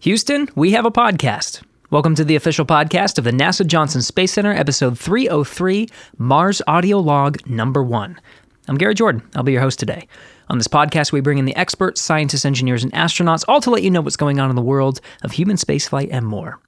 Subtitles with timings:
[0.00, 1.62] Houston, we have a podcast.
[1.90, 6.98] Welcome to the official podcast of the NASA Johnson Space Center, episode 303, Mars Audio
[6.98, 8.18] Log Number One.
[8.66, 9.22] I'm Gary Jordan.
[9.36, 10.08] I'll be your host today.
[10.48, 13.82] On this podcast, we bring in the experts, scientists, engineers, and astronauts, all to let
[13.82, 16.58] you know what's going on in the world of human spaceflight and more.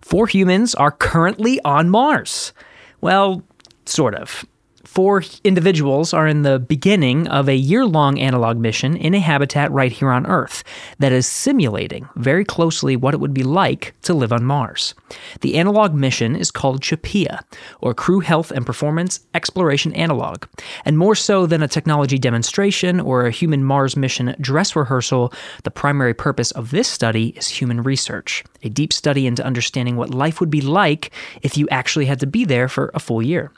[0.00, 2.52] Four humans are currently on Mars.
[3.00, 3.44] Well,
[3.86, 4.44] sort of
[4.84, 9.70] four individuals are in the beginning of a year long analog mission in a habitat
[9.70, 10.64] right here on Earth
[10.98, 14.94] that is simulating very closely what it would be like to live on Mars.
[15.40, 17.40] The analog mission is called CHAPEA,
[17.80, 20.44] or Crew Health and Performance Exploration Analog.
[20.84, 25.32] And more so than a technology demonstration or a human Mars mission dress rehearsal,
[25.64, 30.10] the primary purpose of this study is human research, a deep study into understanding what
[30.10, 31.10] life would be like
[31.42, 33.52] if you actually had to be there for a full year.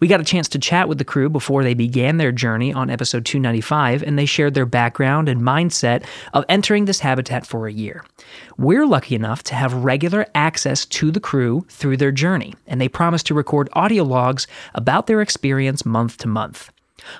[0.00, 2.88] We got a chance to chat with the crew before they began their journey on
[2.88, 7.72] episode 295, and they shared their background and mindset of entering this habitat for a
[7.72, 8.04] year.
[8.56, 12.88] We're lucky enough to have regular access to the crew through their journey, and they
[12.88, 16.70] promise to record audio logs about their experience month to month.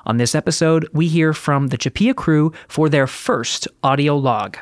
[0.07, 4.57] On this episode, we hear from the CHAPEA crew for their first audio log.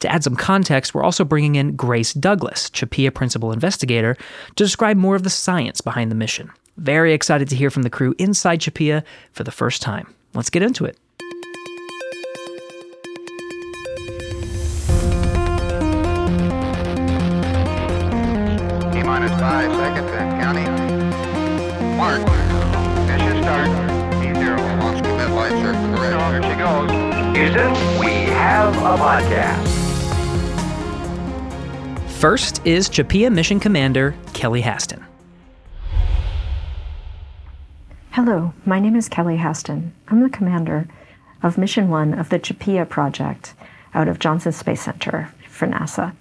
[0.00, 4.16] To add some context, we're also bringing in Grace Douglas, CHAPEA principal investigator,
[4.56, 6.50] to describe more of the science behind the mission.
[6.76, 10.12] Very excited to hear from the crew inside CHAPEA for the first time.
[10.34, 10.98] Let's get into it.
[18.92, 20.70] T minus five seconds and counting.
[21.96, 22.20] Mark.
[23.06, 23.68] Mission start.
[24.20, 26.32] T0 launch commit lights are correct.
[26.32, 26.90] Here she goes.
[27.36, 29.68] Houston, we have a podcast.
[32.18, 34.93] First is CHAPEA mission commander Kelly Haston.
[38.14, 39.90] Hello, my name is Kelly Haston.
[40.06, 40.86] I'm the commander
[41.42, 43.54] of Mission 1 of the CHAPEA project
[43.92, 46.14] out of Johnson Space Center for NASA.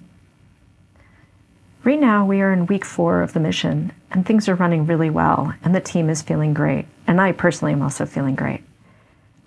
[1.83, 5.11] Right now, we are in week four of the mission, and things are running really
[5.11, 6.87] well, and the team is feeling great.
[7.05, 8.63] And I personally am also feeling great.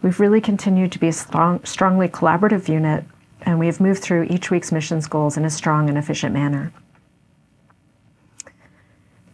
[0.01, 3.07] We've really continued to be a strong, strongly collaborative unit,
[3.43, 6.73] and we have moved through each week's mission's goals in a strong and efficient manner.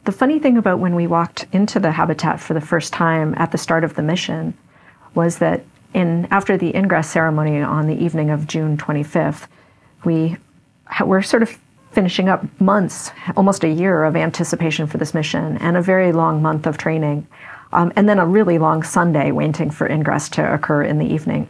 [0.04, 3.52] The funny thing about when we walked into the habitat for the first time at
[3.52, 4.54] the start of the mission
[5.14, 5.64] was that
[5.94, 9.46] in after the ingress ceremony on the evening of June 25th,
[10.04, 10.36] we
[11.04, 11.56] were sort of
[11.92, 16.42] finishing up months, almost a year of anticipation for this mission and a very long
[16.42, 17.24] month of training,
[17.72, 21.48] um, and then a really long Sunday waiting for ingress to occur in the evening.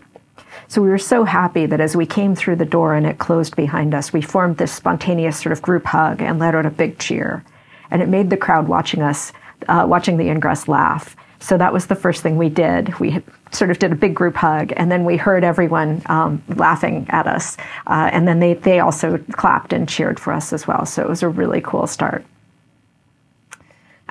[0.69, 3.57] So we were so happy that as we came through the door and it closed
[3.57, 6.99] behind us, we formed this spontaneous sort of group hug and let out a big
[6.99, 7.45] cheer.
[7.93, 9.33] And it made the crowd watching us,
[9.69, 11.15] uh, watching the ingress laugh.
[11.39, 12.99] So that was the first thing we did.
[12.99, 17.07] We sort of did a big group hug, and then we heard everyone um, laughing
[17.11, 17.57] at us.
[17.87, 20.87] Uh, and then they, they also clapped and cheered for us as well.
[20.87, 22.25] So it was a really cool start.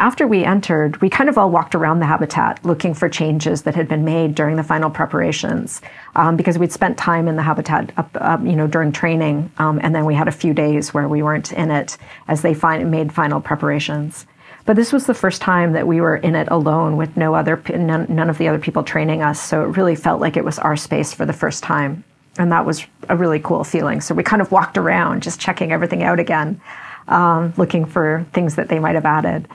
[0.01, 3.75] After we entered, we kind of all walked around the habitat looking for changes that
[3.75, 5.79] had been made during the final preparations,
[6.15, 9.79] um, because we'd spent time in the habitat, up, up, you know, during training, um,
[9.83, 13.13] and then we had a few days where we weren't in it as they made
[13.13, 14.25] final preparations.
[14.65, 17.61] But this was the first time that we were in it alone with no other,
[17.69, 19.39] none, none of the other people training us.
[19.39, 22.03] So it really felt like it was our space for the first time.
[22.39, 24.01] And that was a really cool feeling.
[24.01, 26.59] So we kind of walked around just checking everything out again,
[27.07, 29.47] um, looking for things that they might have added.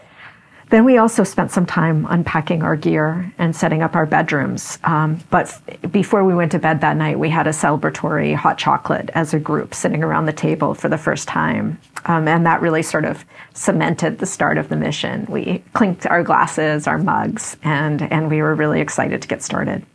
[0.69, 4.79] Then we also spent some time unpacking our gear and setting up our bedrooms.
[4.83, 8.59] Um, but f- before we went to bed that night, we had a celebratory hot
[8.59, 11.79] chocolate as a group sitting around the table for the first time.
[12.07, 13.25] Um, and that really sort of
[13.55, 15.27] cemented the start of the mission.
[15.29, 19.87] We clinked our glasses, our mugs, and, and we were really excited to get started.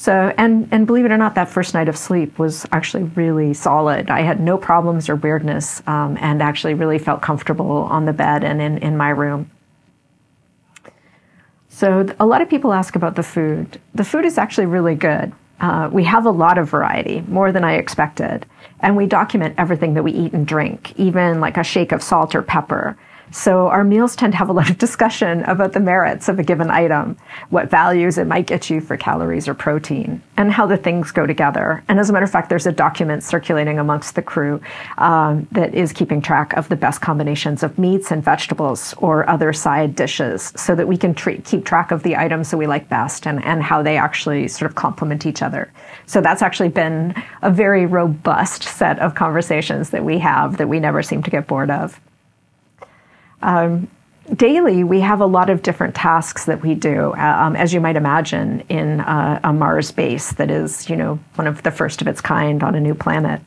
[0.00, 3.52] So, and, and believe it or not, that first night of sleep was actually really
[3.52, 4.08] solid.
[4.08, 8.42] I had no problems or weirdness um, and actually really felt comfortable on the bed
[8.42, 9.50] and in, in my room.
[11.68, 13.78] So, a lot of people ask about the food.
[13.94, 15.34] The food is actually really good.
[15.60, 18.46] Uh, we have a lot of variety, more than I expected.
[18.80, 22.34] And we document everything that we eat and drink, even like a shake of salt
[22.34, 22.96] or pepper.
[23.32, 26.42] So our meals tend to have a lot of discussion about the merits of a
[26.42, 27.16] given item,
[27.50, 31.26] what values it might get you for calories or protein, and how the things go
[31.26, 31.84] together.
[31.88, 34.60] And as a matter of fact, there's a document circulating amongst the crew
[34.98, 39.52] um, that is keeping track of the best combinations of meats and vegetables or other
[39.52, 43.26] side dishes so that we can keep track of the items that we like best
[43.26, 45.72] and, and how they actually sort of complement each other.
[46.06, 50.80] So that's actually been a very robust set of conversations that we have that we
[50.80, 52.00] never seem to get bored of.
[53.42, 53.88] Um,
[54.34, 57.96] daily, we have a lot of different tasks that we do, um, as you might
[57.96, 62.08] imagine, in uh, a Mars base that is, you know, one of the first of
[62.08, 63.40] its kind on a new planet.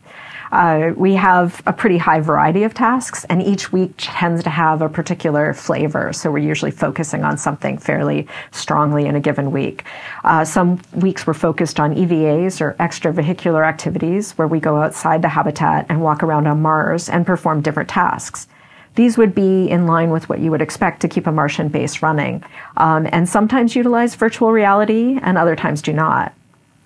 [0.51, 4.83] Uh, we have a pretty high variety of tasks, and each week tends to have
[4.83, 6.13] a particular flavor.
[6.13, 9.83] So we're usually focusing on something fairly strongly in a given week.
[10.23, 15.29] Uh, some weeks we're focused on EVAs or extravehicular activities, where we go outside the
[15.29, 18.47] habitat and walk around on Mars and perform different tasks.
[18.95, 22.01] These would be in line with what you would expect to keep a Martian base
[22.01, 22.43] running,
[22.77, 26.33] um, and sometimes utilize virtual reality and other times do not.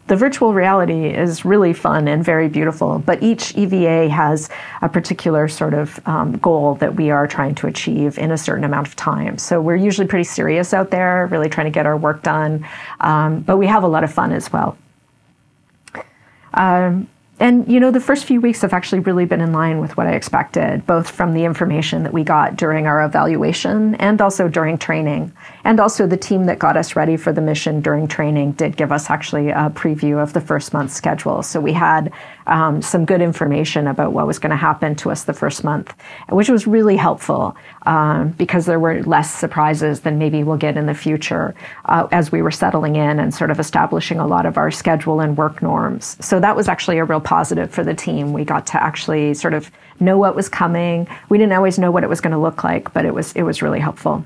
[0.07, 4.49] The virtual reality is really fun and very beautiful, but each EVA has
[4.81, 8.63] a particular sort of um, goal that we are trying to achieve in a certain
[8.63, 9.37] amount of time.
[9.37, 12.65] So we're usually pretty serious out there, really trying to get our work done,
[13.01, 14.77] um, but we have a lot of fun as well.
[16.53, 17.09] Um,
[17.39, 20.07] and you know the first few weeks have actually really been in line with what
[20.07, 24.77] i expected both from the information that we got during our evaluation and also during
[24.77, 25.31] training
[25.67, 28.91] and also the team that got us ready for the mission during training did give
[28.91, 32.11] us actually a preview of the first month's schedule so we had
[32.47, 35.93] um, some good information about what was going to happen to us the first month
[36.29, 37.55] which was really helpful
[37.85, 41.53] um, because there were less surprises than maybe we'll get in the future
[41.85, 45.19] uh, as we were settling in and sort of establishing a lot of our schedule
[45.19, 48.33] and work norms so that was actually a real positive for the team.
[48.33, 49.69] We got to actually sort of
[49.99, 51.07] know what was coming.
[51.29, 53.43] We didn't always know what it was going to look like, but it was it
[53.43, 54.25] was really helpful.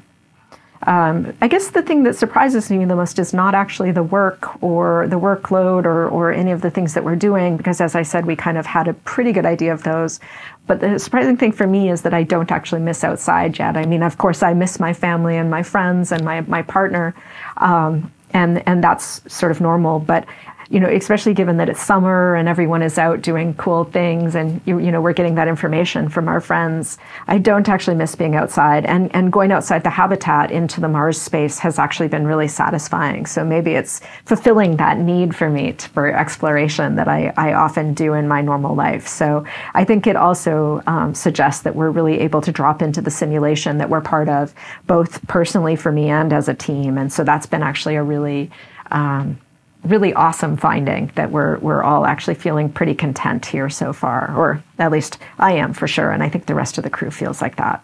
[0.88, 4.64] Um, I guess the thing that surprises me the most is not actually the work
[4.64, 8.02] or the workload or, or any of the things that we're doing, because as I
[8.02, 10.20] said, we kind of had a pretty good idea of those.
[10.68, 13.78] But the surprising thing for me is that I don't actually miss outside yet.
[13.78, 17.14] I mean, of course, I miss my family and my friends and my, my partner.
[17.58, 20.00] Um, and and that's sort of normal.
[20.00, 20.26] But
[20.72, 24.62] you know, especially given that it's summer and everyone is out doing cool things and,
[24.66, 26.98] you, you know, we're getting that information from our friends.
[27.28, 31.20] I don't actually miss being outside and, and going outside the habitat into the Mars
[31.22, 33.26] space has actually been really satisfying.
[33.26, 37.94] So maybe it's fulfilling that need for me to, for exploration that I, I often
[37.94, 39.10] do in my normal life.
[39.10, 43.12] So I think it also um, suggests that we're really able to drop into the
[43.12, 44.54] simulation that we're part of,
[44.88, 46.98] both personally for me and as a team.
[46.98, 48.50] And so that's been actually a really,
[48.90, 49.38] um,
[49.84, 54.64] really awesome finding that we're we're all actually feeling pretty content here so far, or
[54.78, 57.42] at least I am for sure, and I think the rest of the crew feels
[57.42, 57.84] like that.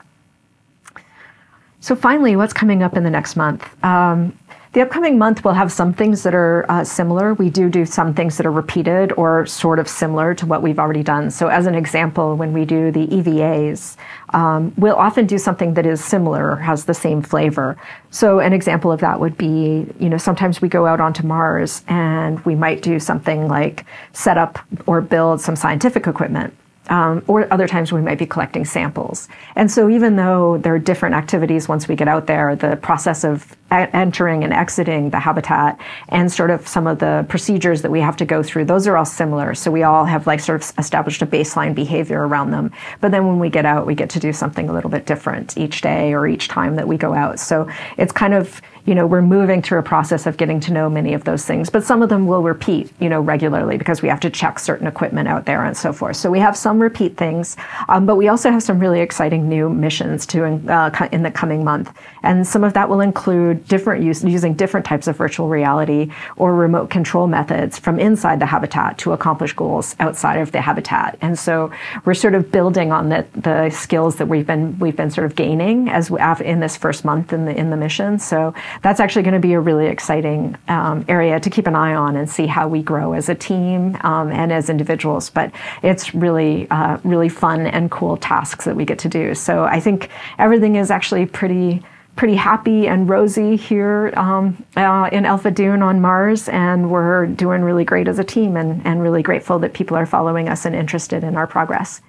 [1.80, 3.64] So finally, what's coming up in the next month?
[3.84, 4.38] Um,
[4.78, 7.34] the upcoming month we'll have some things that are uh, similar.
[7.34, 10.78] We do do some things that are repeated or sort of similar to what we've
[10.78, 11.32] already done.
[11.32, 13.98] So, as an example, when we do the EVAs,
[14.36, 17.76] um, we'll often do something that is similar or has the same flavor.
[18.12, 21.82] So, an example of that would be, you know, sometimes we go out onto Mars
[21.88, 23.84] and we might do something like
[24.14, 26.54] set up or build some scientific equipment
[26.90, 29.28] um, or other times we might be collecting samples.
[29.56, 33.24] And so, even though there are different activities once we get out there, the process
[33.24, 35.80] of entering and exiting the habitat
[36.10, 38.98] and sort of some of the procedures that we have to go through, those are
[38.98, 39.54] all similar.
[39.56, 42.72] So, we all have like sort of established a baseline behavior around them.
[43.02, 45.58] But then when we get out, we get to do something a little bit different
[45.58, 47.40] each day or each time that we go out.
[47.40, 50.90] So, it's kind of you know, we're moving through a process of getting to know
[50.90, 54.08] many of those things, but some of them will repeat, you know, regularly because we
[54.08, 56.16] have to check certain equipment out there and so forth.
[56.16, 57.58] So we have some repeat things,
[57.90, 61.66] um, but we also have some really exciting new missions to uh, in the coming
[61.66, 61.94] month,
[62.28, 66.54] and some of that will include different use using different types of virtual reality or
[66.54, 71.18] remote control methods from inside the habitat to accomplish goals outside of the habitat.
[71.22, 71.72] And so
[72.06, 75.36] we're sort of building on the the skills that we've been we've been sort of
[75.36, 78.20] gaining as we, in this first month in the in the mission.
[78.20, 81.96] So that's actually going to be a really exciting um, area to keep an eye
[81.96, 85.30] on and see how we grow as a team um, and as individuals.
[85.30, 85.52] But
[85.82, 89.34] it's really, uh, really fun and cool tasks that we get to do.
[89.34, 91.84] So I think everything is actually pretty
[92.18, 97.62] pretty happy and rosy here um, uh, in Alpha Dune on Mars, and we're doing
[97.62, 100.76] really great as a team and, and really grateful that people are following us and
[100.76, 102.02] interested in our progress.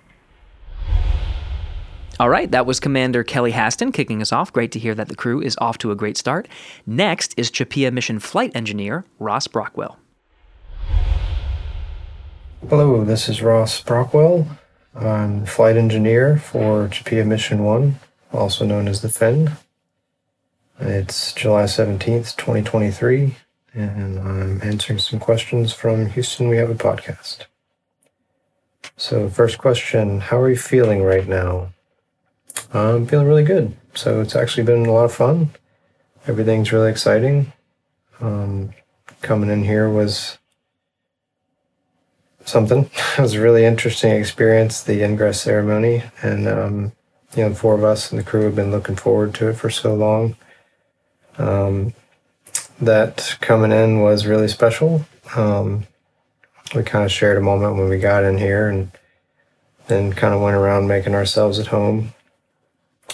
[2.18, 4.52] All right, that was Commander Kelly Haston kicking us off.
[4.52, 6.48] Great to hear that the crew is off to a great start.
[6.84, 9.98] Next is CHAPEA mission flight engineer Ross Brockwell.
[12.68, 14.48] Hello, this is Ross Brockwell.
[14.96, 18.00] I'm flight engineer for CHAPEA Mission 1,
[18.32, 19.52] also known as the Finn.
[20.80, 23.34] It's July 17th, 2023,
[23.74, 27.46] and I'm answering some questions from Houston We Have a Podcast.
[28.96, 31.70] So, first question How are you feeling right now?
[32.72, 33.76] I'm feeling really good.
[33.94, 35.50] So it's actually been a lot of fun.
[36.28, 37.52] Everything's really exciting.
[38.20, 38.70] Um,
[39.20, 40.38] coming in here was
[42.44, 42.88] something.
[43.18, 46.04] it was a really interesting experience, the ingress ceremony.
[46.22, 46.92] And, um,
[47.34, 49.54] you know, the four of us and the crew have been looking forward to it
[49.54, 50.36] for so long.
[51.38, 51.94] Um,
[52.80, 55.04] that coming in was really special.
[55.34, 55.86] Um,
[56.74, 58.90] we kind of shared a moment when we got in here and
[59.86, 62.12] then kind of went around making ourselves at home.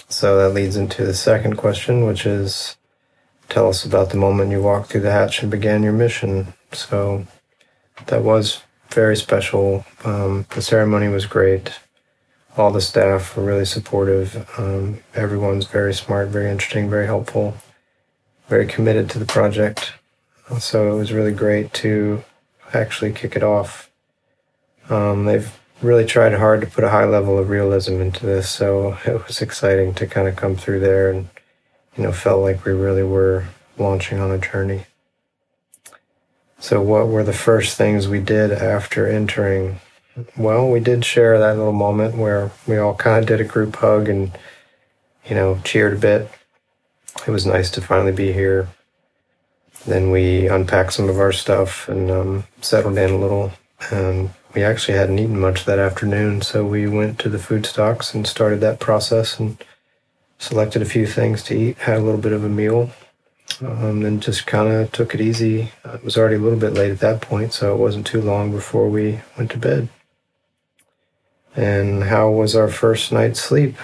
[0.09, 2.77] So that leads into the second question, which is
[3.49, 6.55] tell us about the moment you walked through the hatch and began your mission.
[6.73, 7.27] So
[8.07, 9.85] that was very special.
[10.05, 11.73] Um, the ceremony was great.
[12.57, 14.49] All the staff were really supportive.
[14.59, 17.57] Um, everyone's very smart, very interesting, very helpful,
[18.49, 19.95] very committed to the project.
[20.59, 22.23] So it was really great to
[22.73, 23.91] actually kick it off.
[24.91, 28.99] Um, they've really tried hard to put a high level of realism into this, so
[29.07, 31.29] it was exciting to kind of come through there and,
[31.97, 33.47] you know, felt like we really were
[33.79, 34.87] launching on a journey.
[36.59, 39.81] So, what were the first things we did after entering?
[40.37, 43.77] Well, we did share that little moment where we all kind of did a group
[43.77, 44.33] hug and,
[45.27, 46.31] you know, cheered a bit.
[47.27, 48.69] It was nice to finally be here.
[49.87, 53.53] Then we unpacked some of our stuff and um, settled in a little.
[53.91, 58.15] And we actually hadn't eaten much that afternoon, so we went to the food stocks
[58.15, 59.63] and started that process and
[60.39, 62.91] selected a few things to eat, had a little bit of a meal,
[63.61, 65.71] um, and just kind of took it easy.
[65.85, 68.53] It was already a little bit late at that point, so it wasn't too long
[68.53, 69.89] before we went to bed.
[71.57, 73.77] And how was our first night's sleep?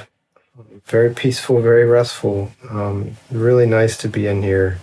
[0.90, 2.50] Very peaceful, very restful.
[2.68, 4.80] Um, really nice to be in here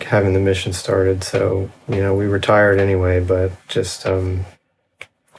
[0.00, 1.22] having the mission started.
[1.22, 4.46] So, you know, we were tired anyway, but just, um,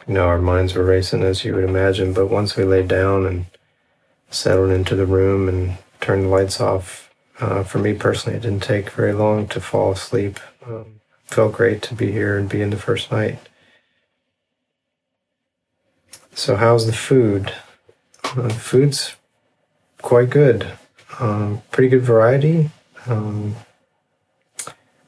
[0.07, 2.13] you know, our minds were racing as you would imagine.
[2.13, 3.47] But once we laid down and
[4.29, 8.61] settled into the room and turned the lights off, uh, for me personally, it didn't
[8.61, 10.39] take very long to fall asleep.
[10.63, 13.39] Um, felt great to be here and be in the first night.
[16.35, 17.51] So, how's the food?
[18.23, 19.15] Uh, food's
[20.01, 20.71] quite good.
[21.19, 22.69] Um, pretty good variety.
[23.07, 23.55] Um,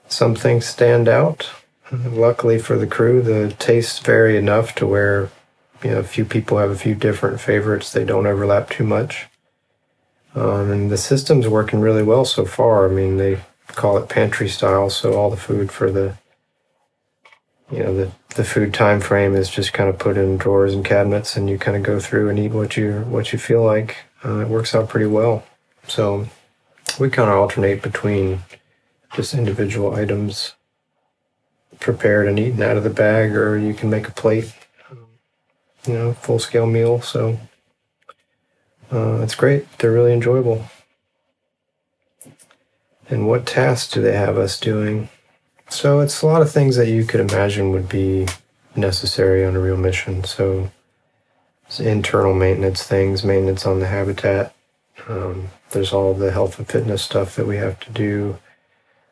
[0.08, 1.50] some things stand out.
[1.91, 5.30] Luckily for the crew, the tastes vary enough to where
[5.84, 7.91] you know a few people have a few different favorites.
[7.91, 9.27] They don't overlap too much.
[10.34, 12.89] Um, and the system's working really well so far.
[12.89, 16.18] I mean, they call it pantry style, so all the food for the
[17.72, 20.86] you know the the food time frame is just kind of put in drawers and
[20.86, 23.98] cabinets, and you kind of go through and eat what you what you feel like.
[24.24, 25.44] Uh, it works out pretty well.
[25.88, 26.28] So
[27.00, 28.40] we kind of alternate between
[29.13, 30.54] just individual items
[31.80, 34.54] prepared and eaten out of the bag, or you can make a plate,
[35.88, 37.01] you know, full scale meal.
[37.01, 37.40] So
[38.92, 39.66] uh, it's great.
[39.78, 40.66] They're really enjoyable.
[43.10, 45.10] And what tasks do they have us doing?
[45.72, 48.28] So it's a lot of things that you could imagine would be
[48.75, 50.24] necessary on a real mission.
[50.24, 50.70] So
[51.80, 54.54] internal maintenance things, maintenance on the habitat.
[55.08, 58.38] Um, there's all the health and fitness stuff that we have to do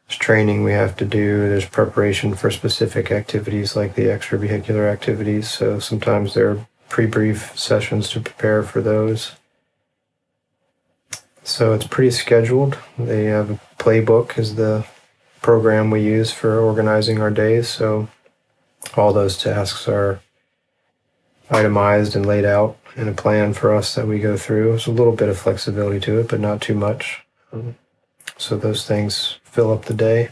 [0.10, 1.48] there's training we have to do.
[1.50, 5.52] There's preparation for specific activities like the extravehicular activities.
[5.52, 9.34] So sometimes there are pre-brief sessions to prepare for those.
[11.44, 12.80] So it's pretty scheduled.
[12.98, 14.84] They have a playbook is the
[15.42, 17.70] program we use for organizing our days.
[17.70, 18.10] So
[18.96, 20.22] all those tasks are
[21.50, 24.70] itemized and laid out in a plan for us that we go through.
[24.70, 27.24] There's a little bit of flexibility to it, but not too much.
[28.38, 30.30] So those things fill up the day.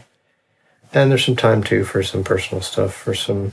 [0.92, 3.52] And there's some time too for some personal stuff, for some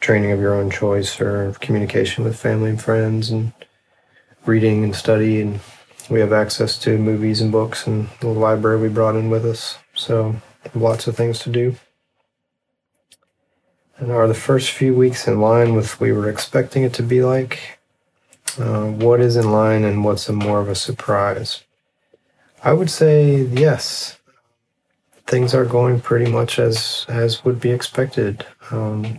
[0.00, 3.52] training of your own choice or communication with family and friends and
[4.46, 5.40] reading and study.
[5.40, 5.60] And
[6.08, 9.78] we have access to movies and books and the library we brought in with us.
[9.98, 10.36] So
[10.74, 11.74] lots of things to do.
[13.96, 17.22] And are the first few weeks in line with we were expecting it to be
[17.22, 17.80] like?
[18.56, 21.64] Uh, what is in line and what's a more of a surprise?
[22.62, 24.18] I would say yes.
[25.26, 28.46] Things are going pretty much as as would be expected.
[28.70, 29.18] Um,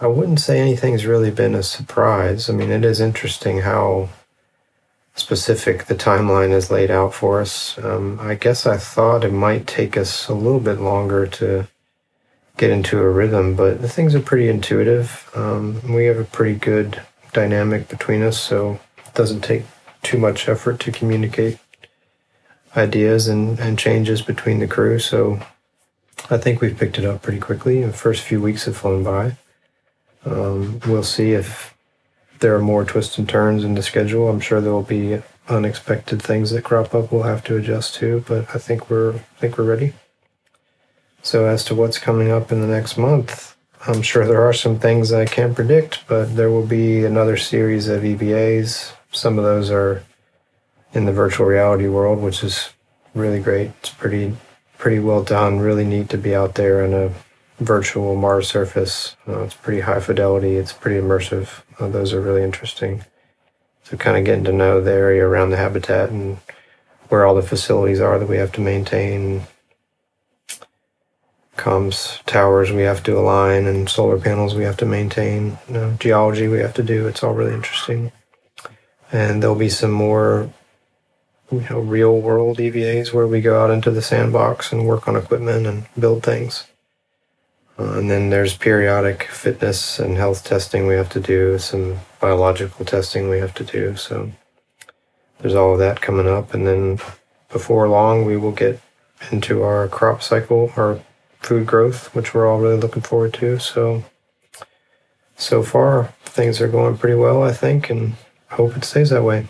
[0.00, 2.48] I wouldn't say anything's really been a surprise.
[2.48, 4.08] I mean, it is interesting how
[5.14, 7.78] specific the timeline is laid out for us.
[7.78, 11.68] Um, I guess I thought it might take us a little bit longer to
[12.56, 15.30] get into a rhythm, but the things are pretty intuitive.
[15.34, 17.02] Um, we have a pretty good
[17.32, 19.64] dynamic between us, so it doesn't take
[20.02, 21.58] too much effort to communicate
[22.76, 24.98] ideas and, and changes between the crew.
[24.98, 25.40] So
[26.30, 27.82] I think we've picked it up pretty quickly.
[27.82, 29.36] The first few weeks have flown by.
[30.24, 31.71] Um, we'll see if
[32.42, 34.28] there are more twists and turns in the schedule.
[34.28, 38.24] I'm sure there will be unexpected things that crop up we'll have to adjust to,
[38.28, 39.94] but I think we're I think we're ready.
[41.22, 43.56] So as to what's coming up in the next month,
[43.86, 47.88] I'm sure there are some things I can't predict, but there will be another series
[47.88, 48.92] of EVAs.
[49.12, 50.02] Some of those are
[50.92, 52.70] in the virtual reality world, which is
[53.14, 53.70] really great.
[53.80, 54.36] It's pretty
[54.78, 55.60] pretty well done.
[55.60, 57.12] Really neat to be out there in a
[57.64, 59.16] virtual Mars surface.
[59.26, 60.56] Uh, it's pretty high fidelity.
[60.56, 61.62] It's pretty immersive.
[61.78, 63.04] Uh, those are really interesting.
[63.84, 66.38] So kind of getting to know the area around the habitat and
[67.08, 69.42] where all the facilities are that we have to maintain.
[71.56, 75.58] Comms towers we have to align and solar panels we have to maintain.
[75.68, 77.06] You know, geology we have to do.
[77.06, 78.12] It's all really interesting.
[79.12, 80.50] And there'll be some more
[81.52, 85.16] you know, real world EVAs where we go out into the sandbox and work on
[85.16, 86.64] equipment and build things.
[87.78, 92.84] Uh, and then there's periodic fitness and health testing we have to do, some biological
[92.84, 93.96] testing we have to do.
[93.96, 94.30] So
[95.40, 96.54] there's all of that coming up.
[96.54, 96.98] And then
[97.50, 98.80] before long, we will get
[99.30, 101.00] into our crop cycle, our
[101.40, 103.58] food growth, which we're all really looking forward to.
[103.58, 104.04] So,
[105.36, 108.14] so far, things are going pretty well, I think, and
[108.50, 109.48] hope it stays that way.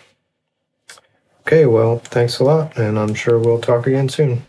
[1.47, 4.47] Okay, well, thanks a lot, and I'm sure we'll talk again soon.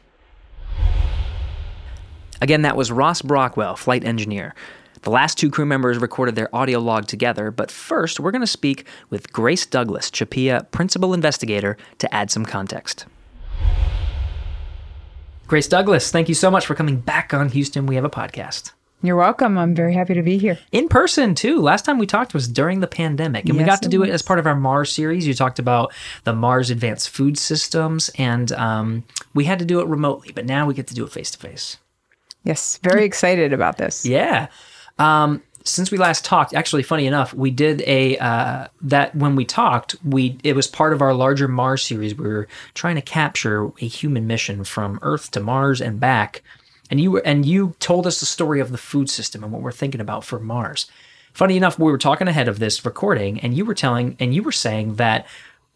[2.44, 4.54] Again, that was Ross Brockwell, flight engineer.
[5.04, 8.48] The last two crew members recorded their audio log together, but first we're going to
[8.48, 13.06] speak with Grace Douglas, CHAPEA principal investigator, to add some context.
[15.48, 17.86] Grace Douglas, thank you so much for coming back on Houston.
[17.86, 18.74] We have a podcast.
[19.02, 19.58] You're welcome.
[19.58, 20.60] I'm very happy to be here.
[20.74, 21.62] In person, too.
[21.62, 24.22] Last time we talked was during the pandemic, and we got to do it as
[24.22, 25.26] part of our Mars series.
[25.26, 25.94] You talked about
[26.26, 30.66] the Mars Advanced Food Systems, and um, we had to do it remotely, but now
[30.66, 31.78] we get to do it face to face.
[32.44, 34.06] Yes, very excited about this.
[34.06, 34.48] Yeah.
[35.00, 39.46] Um, since we last talked, actually, funny enough, we did a uh, that when we
[39.46, 42.16] talked, we it was part of our larger Mars series.
[42.16, 46.44] We were trying to capture a human mission from Earth to Mars and back,
[46.92, 49.62] and you were and you told us the story of the food system and what
[49.62, 50.88] we're thinking about for Mars.
[51.32, 54.44] Funny enough, we were talking ahead of this recording, and you were telling and you
[54.44, 55.26] were saying that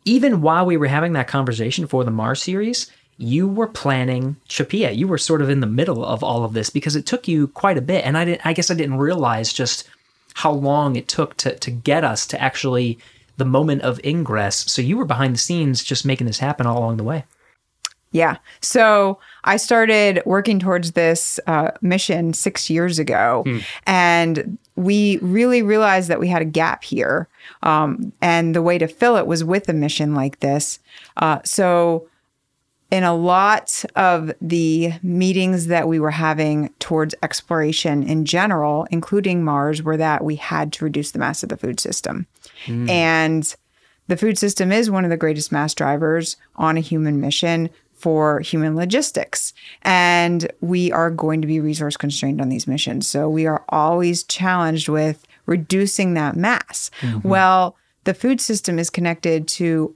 [0.04, 4.96] even while we were having that conversation for the Mars series, you were planning CHAPEA.
[4.96, 7.48] You were sort of in the middle of all of this because it took you
[7.50, 8.06] quite a bit.
[8.06, 9.88] And I didn't I guess I didn't realize just
[10.36, 13.00] how long it took to to get us to actually
[13.38, 14.56] the moment of ingress.
[14.72, 17.26] So you were behind the scenes just making this happen all along the way.
[18.12, 18.38] Yeah.
[18.62, 23.44] So I started working towards this uh, mission six years ago,
[23.86, 27.28] and we really realized that we had a gap here.
[27.64, 30.80] Um, and the way to fill it was with a mission like this.
[31.18, 32.08] Uh, so,
[32.90, 39.44] in a lot of the meetings that we were having towards exploration in general, including
[39.44, 42.28] Mars, were that we had to reduce the mass of the food system.
[42.66, 42.90] Hmm.
[42.90, 43.56] And
[44.08, 48.40] the food system is one of the greatest mass drivers on a human mission for
[48.40, 49.54] human logistics.
[49.82, 53.08] And we are going to be resource constrained on these missions.
[53.08, 56.90] So we are always challenged with reducing that mass.
[57.02, 57.28] Mm-hmm.
[57.28, 59.96] Well, the food system is connected to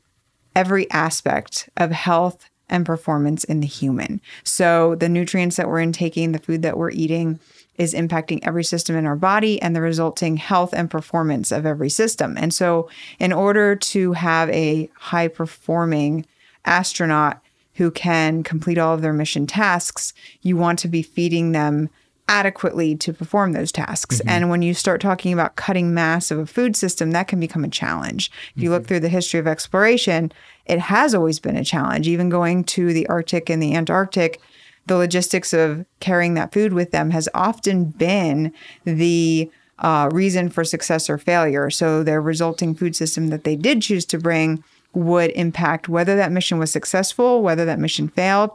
[0.55, 4.21] every aspect of health and performance in the human.
[4.43, 7.39] So the nutrients that we're intaking, the food that we're eating,
[7.77, 11.89] is impacting every system in our body and the resulting health and performance of every
[11.89, 12.37] system.
[12.37, 16.25] And so, in order to have a high performing
[16.65, 17.41] astronaut
[17.75, 21.89] who can complete all of their mission tasks, you want to be feeding them
[22.31, 24.21] adequately to perform those tasks.
[24.25, 27.65] And when you start talking about cutting mass of a food system, that can become
[27.65, 28.31] a challenge.
[28.55, 30.31] If you look through the history of exploration,
[30.65, 32.07] it has always been a challenge.
[32.07, 34.39] Even going to the Arctic and the Antarctic,
[34.87, 38.53] the logistics of carrying that food with them has often been
[38.85, 41.69] the uh, reason for success or failure.
[41.69, 44.63] So their resulting food system that they did choose to bring
[44.93, 48.51] would impact whether that mission was successful, whether that mission failed,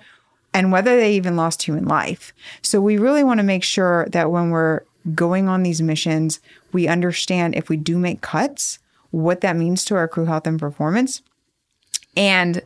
[0.55, 2.33] and whether they even lost human life.
[2.63, 4.83] So we really want to make sure that when we're
[5.15, 6.41] going on these missions,
[6.73, 8.79] we understand if we do make cuts,
[9.11, 11.23] what that means to our crew health and performance.
[12.17, 12.63] And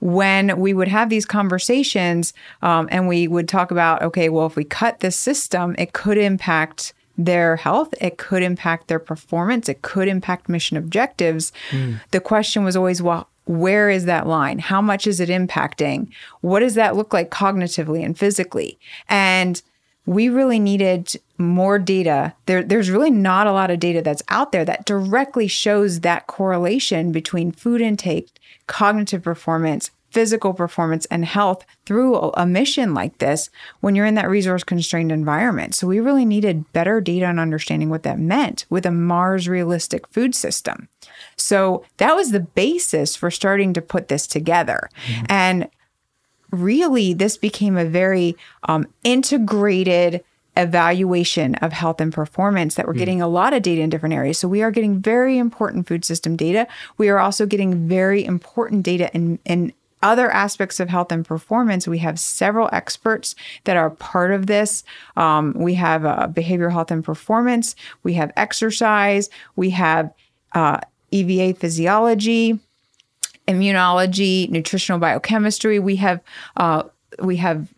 [0.00, 4.56] when we would have these conversations um, and we would talk about, okay, well, if
[4.56, 9.82] we cut this system, it could impact their health, it could impact their performance, it
[9.82, 11.52] could impact mission objectives.
[12.10, 14.58] The question was always, well, where is that line?
[14.58, 16.08] How much is it impacting?
[16.40, 18.78] What does that look like cognitively and physically?
[19.08, 19.60] And
[20.06, 22.34] we really needed more data.
[22.46, 26.26] There, there's really not a lot of data that's out there that directly shows that
[26.26, 28.28] correlation between food intake,
[28.66, 33.48] cognitive performance, physical performance, and health through a, mission like this
[33.80, 35.74] when you're in that resource constrained environment.
[35.74, 40.06] So we really needed better data and understanding what that meant with a Mars realistic
[40.08, 40.88] food system.
[41.36, 44.90] So that was the basis for starting to put this together.
[45.28, 45.70] And
[46.50, 48.36] really this became a very
[48.68, 50.22] um, integrated
[50.56, 54.38] evaluation of health and performance that we're getting a lot of data in different areas.
[54.38, 56.66] So we are getting very important food system data.
[56.98, 61.86] We are also getting very important data in, in other aspects of health and performance,
[61.86, 63.34] we have several experts
[63.64, 64.84] that are part of this.
[65.16, 70.12] Um, we have uh, behavioral health and performance, we have exercise, we have
[70.54, 72.58] uh, EVA physiology,
[73.48, 75.78] immunology, nutritional biochemistry.
[75.78, 76.20] We have
[76.56, 76.84] uh,
[77.20, 77.68] we have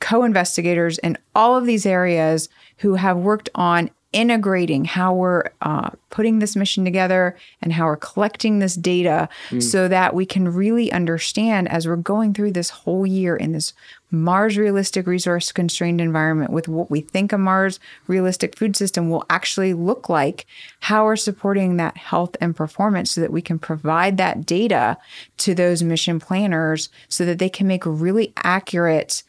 [0.00, 6.38] co-investigators in all of these areas who have worked on integrating how we're uh, putting
[6.38, 9.28] this mission together and how we're collecting this data
[9.60, 13.74] so that we can really understand as we're going through this whole year in this
[14.12, 19.26] Mars realistic resource constrained environment with what we think a Mars realistic food system will
[19.28, 20.46] actually look like,
[20.80, 24.96] how we're supporting that health and performance so that we can provide that data
[25.38, 29.24] to those mission planners so that they can make really accurate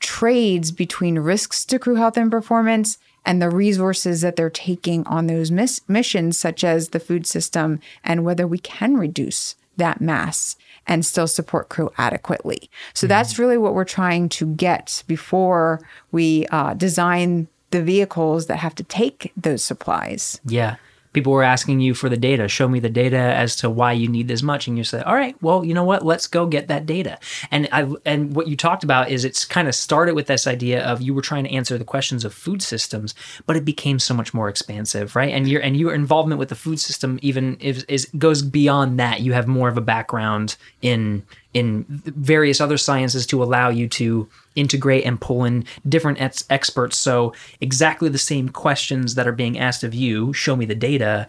[0.00, 5.26] trades between risks to crew health and performance and the resources that they're taking on
[5.26, 10.56] those miss- missions, such as the food system, and whether we can reduce that mass
[10.86, 12.68] and still support crew adequately.
[12.94, 15.80] So that's really what we're trying to get before
[16.10, 20.40] we uh, design the vehicles that have to take those supplies.
[20.44, 20.76] Yeah.
[21.12, 22.48] People were asking you for the data.
[22.48, 25.14] Show me the data as to why you need this much, and you said "All
[25.14, 26.04] right, well, you know what?
[26.04, 27.18] Let's go get that data."
[27.50, 30.82] And I and what you talked about is it's kind of started with this idea
[30.84, 33.14] of you were trying to answer the questions of food systems,
[33.46, 35.32] but it became so much more expansive, right?
[35.32, 39.20] And your and your involvement with the food system even is, is goes beyond that.
[39.20, 41.22] You have more of a background in
[41.54, 46.96] in various other sciences to allow you to integrate and pull in different ex- experts.
[46.96, 51.28] So exactly the same questions that are being asked of you, show me the data.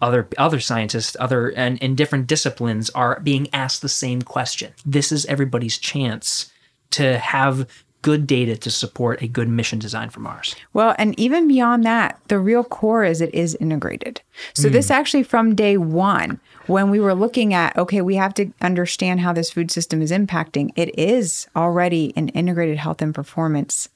[0.00, 4.72] Other other scientists, other and in different disciplines are being asked the same question.
[4.86, 6.52] This is everybody's chance
[6.90, 7.66] to have
[8.02, 10.54] good data to support a good mission design for Mars.
[10.72, 14.20] Well, and even beyond that, the real core is it is integrated.
[14.54, 14.92] So this hmm.
[14.92, 19.32] actually from day one, when we were looking at, okay, we have to understand how
[19.32, 23.88] this food system is impacting, it is already an integrated health and performance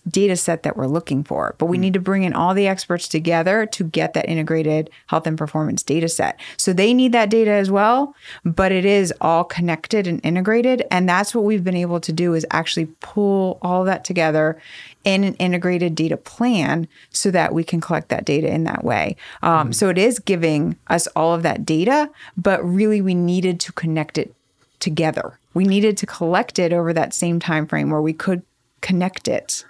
[0.00, 1.54] data set that we're looking for.
[1.58, 5.26] But we need to bring in all the experts together to get that integrated health
[5.26, 6.38] and performance data set.
[6.56, 10.84] So they need that data as well, but it is all connected and integrated.
[10.90, 14.60] And that's what we've been able to do is actually pull all that together
[15.04, 19.16] in an integrated data plan so that we can collect that data in that way.
[19.42, 23.72] Um, So it is giving us all of that data, but really we needed to
[23.72, 24.34] connect it
[24.80, 25.38] together.
[25.54, 28.42] We needed to collect it over that same time frame where we could
[28.80, 29.64] connect it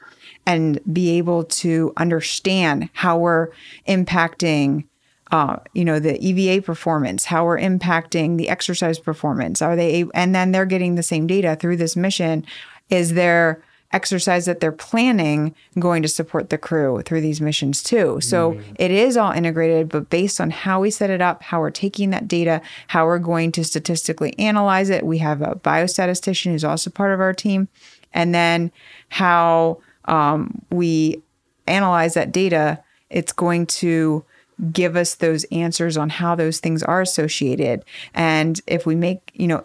[0.48, 3.48] and be able to understand how we're
[3.87, 4.84] impacting
[5.30, 9.61] uh, you know the EVA performance, how we're impacting the exercise performance.
[9.61, 12.46] Are they and then they're getting the same data through this mission.
[12.88, 18.18] Is their exercise that they're planning going to support the crew through these missions too?
[18.22, 21.70] So it is all integrated, but based on how we set it up, how we're
[21.70, 25.04] taking that data, how we're going to statistically analyze it.
[25.04, 27.68] We have a biostatistician who's also part of our team,
[28.14, 28.72] and then
[29.11, 31.23] how um, we
[31.66, 34.25] analyze that data, it's going to
[34.73, 37.85] give us those answers on how those things are associated.
[38.14, 39.62] And if we make, you know,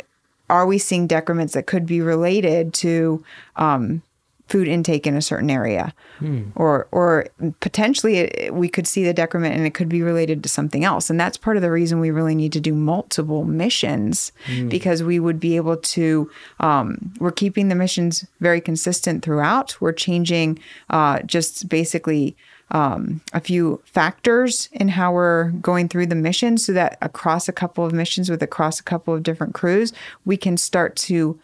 [0.49, 3.23] are we seeing decrements that could be related to
[3.55, 4.03] um,
[4.47, 5.93] food intake in a certain area,
[6.55, 7.25] or or
[7.59, 11.09] potentially it, we could see the decrement and it could be related to something else.
[11.09, 14.31] And that's part of the reason we really need to do multiple missions
[14.69, 16.29] because we would be able to.
[16.59, 19.79] Um, we're keeping the missions very consistent throughout.
[19.81, 22.35] We're changing uh, just basically
[22.71, 27.53] um, a few factors in how we're going through the mission so that across a
[27.53, 29.93] couple of missions with across a couple of different crews,
[30.25, 31.39] we can start to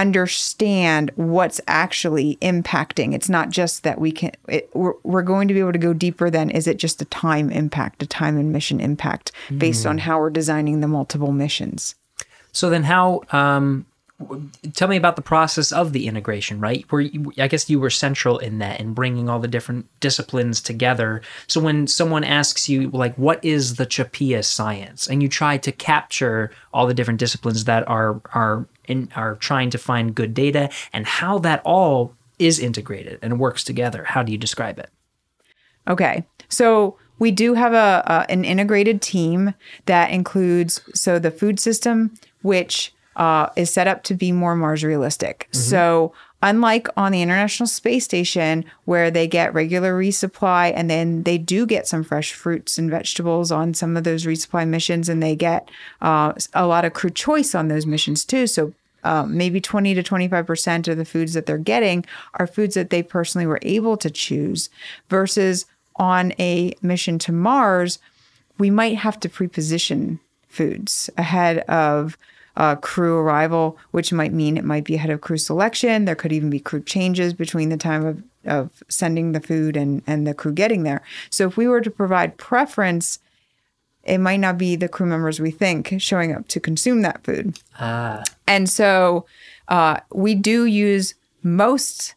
[0.00, 3.14] understand what's actually impacting.
[3.14, 5.92] It's not just that we can, it, we're, we're going to be able to go
[5.92, 9.98] deeper than is it just a time impact, a time and mission impact based on
[9.98, 11.94] how we're designing the multiple missions.
[12.52, 13.22] So then, how?
[13.30, 13.86] Um,
[14.74, 16.60] tell me about the process of the integration.
[16.60, 16.84] Right?
[16.90, 21.22] Where I guess you were central in that in bringing all the different disciplines together.
[21.46, 25.72] So when someone asks you, like, what is the CHAPEA science, and you try to
[25.72, 30.70] capture all the different disciplines that are are in, are trying to find good data
[30.92, 34.04] and how that all is integrated and works together.
[34.04, 34.90] How do you describe it?
[35.88, 36.24] Okay.
[36.48, 39.54] So we do have a, a an integrated team
[39.86, 44.84] that includes so the food system, which uh, is set up to be more Mars
[44.84, 45.48] realistic.
[45.50, 51.36] So unlike on the International Space Station, where they get regular resupply and then they
[51.36, 55.34] do get some fresh fruits and vegetables on some of those resupply missions, and they
[55.34, 55.68] get
[56.00, 58.46] uh, a lot of crew choice on those missions too.
[58.46, 62.04] So um, maybe 20 to 25% of the foods that they're getting
[62.34, 64.70] are foods that they personally were able to choose
[65.08, 67.98] versus on a mission to Mars,
[68.58, 72.16] we might have to preposition foods ahead of
[72.58, 76.04] uh, crew arrival, which might mean it might be ahead of crew selection.
[76.04, 80.02] There could even be crew changes between the time of, of sending the food and,
[80.08, 81.00] and the crew getting there.
[81.30, 83.20] So if we were to provide preference,
[84.02, 87.60] it might not be the crew members we think showing up to consume that food.
[87.78, 89.24] Ah, And so
[89.68, 92.16] uh, we do use most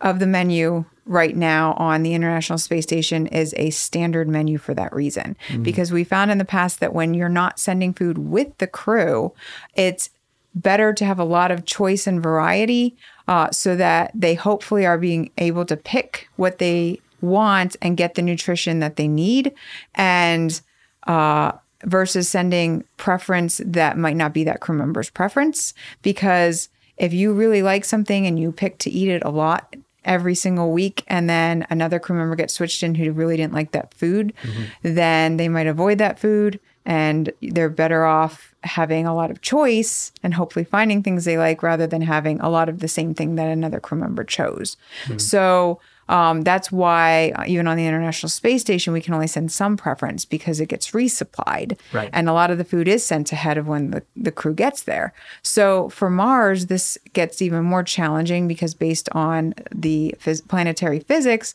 [0.00, 4.74] of the menu right now on the International Space Station is a standard menu for
[4.74, 5.36] that reason.
[5.62, 9.32] Because we found in the past that when you're not sending food with the crew,
[9.74, 10.10] it's
[10.54, 14.98] better to have a lot of choice and variety uh, so that they hopefully are
[14.98, 19.52] being able to pick what they want and get the nutrition that they need.
[19.94, 20.60] And
[21.06, 21.52] uh,
[21.84, 25.74] versus sending preference that might not be that crew member's preference.
[26.02, 30.34] Because if you really like something and you pick to eat it a lot every
[30.34, 33.94] single week, and then another crew member gets switched in who really didn't like that
[33.94, 34.64] food, mm-hmm.
[34.82, 40.12] then they might avoid that food and they're better off having a lot of choice
[40.22, 43.36] and hopefully finding things they like rather than having a lot of the same thing
[43.36, 44.76] that another crew member chose.
[45.06, 45.18] Hmm.
[45.18, 49.50] So um, that's why uh, even on the International Space Station, we can only send
[49.52, 51.78] some preference because it gets resupplied.
[51.92, 52.10] Right.
[52.12, 54.82] And a lot of the food is sent ahead of when the, the crew gets
[54.82, 55.14] there.
[55.42, 61.54] So for Mars, this gets even more challenging because based on the phys- planetary physics,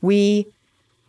[0.00, 0.46] we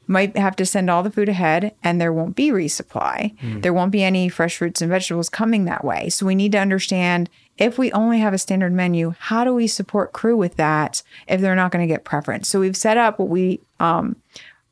[0.07, 3.35] might have to send all the food ahead and there won't be resupply.
[3.61, 6.09] There won't be any fresh fruits and vegetables coming that way.
[6.09, 9.67] So we need to understand if we only have a standard menu, how do we
[9.67, 12.47] support crew with that if they're not going to get preference?
[12.47, 14.15] So we've set up what we um,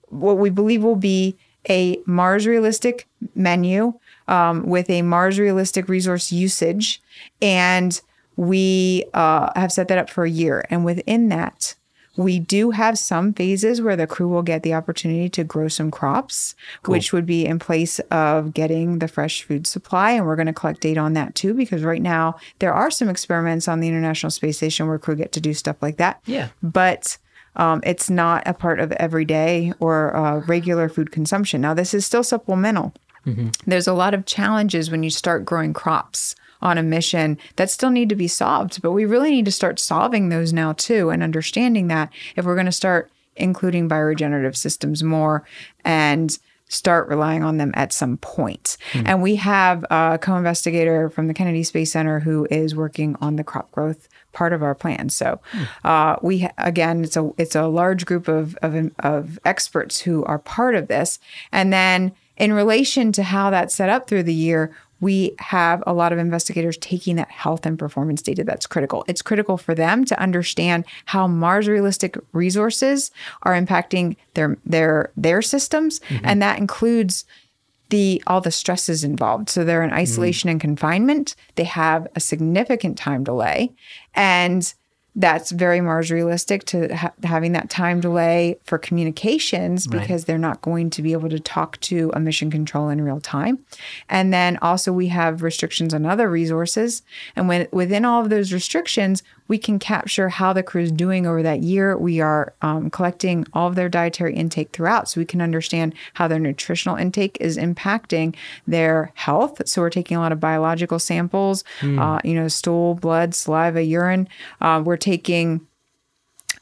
[0.09, 1.37] what we believe will be
[1.69, 3.93] a Mars realistic menu
[4.29, 7.01] um, with a Mars realistic resource usage,
[7.41, 7.99] and
[8.37, 10.65] we uh, have set that up for a year.
[10.69, 11.75] And within that,
[12.17, 15.91] we do have some phases where the crew will get the opportunity to grow some
[15.91, 20.11] crops, which would be in place of getting the fresh food supply.
[20.11, 23.07] And we're going to collect data on that too, because right now there are some
[23.07, 26.19] experiments on the International Space Station where crew get to do stuff like that.
[26.25, 26.49] Yeah.
[26.63, 27.17] But
[27.55, 31.61] um, it's not a part of everyday or uh, regular food consumption.
[31.61, 32.93] Now, this is still supplemental.
[33.65, 37.89] There's a lot of challenges when you start growing crops on a mission that still
[37.89, 41.23] need to be solved, but we really need to start solving those now too and
[41.23, 45.45] understanding that if we're going to start including bioregenerative systems more
[45.85, 46.39] and
[46.69, 48.77] start relying on them at some point.
[49.05, 53.43] And we have a co-investigator from the Kennedy Space Center who is working on the
[53.43, 55.09] crop growth part of our plan.
[55.09, 55.39] So
[55.83, 60.39] uh, we again, it's a it's a large group of, of of experts who are
[60.39, 61.19] part of this,
[61.51, 64.75] and then in relation to how that's set up through the year.
[64.99, 69.05] We have a lot of investigators taking that health and performance data that's critical.
[69.07, 73.11] It's critical for them to understand how Mars realistic resources
[73.43, 76.25] are impacting their their their systems, mm-hmm.
[76.25, 77.25] and that includes
[77.89, 79.49] the all the stresses involved.
[79.49, 79.97] So they're in mm.
[79.97, 81.35] isolation and confinement.
[81.55, 83.71] They have a significant time delay,
[84.13, 84.73] and
[85.17, 90.61] that's very Mars realistic to ha- having that time delay for communications because they're not
[90.61, 93.57] going to be able to talk to a mission control in real time.
[94.09, 97.01] And then also we have restrictions on other resources,
[97.35, 101.25] and when within all of those restrictions, we can capture how the crew is doing
[101.25, 101.97] over that year.
[101.97, 106.27] We are um, collecting all of their dietary intake throughout, so we can understand how
[106.27, 108.35] their nutritional intake is impacting
[108.67, 109.61] their health.
[109.67, 111.63] So we're taking a lot of biological samples,
[111.99, 114.27] uh, you know, stool, blood, saliva, urine.
[114.61, 115.65] Uh, we're taking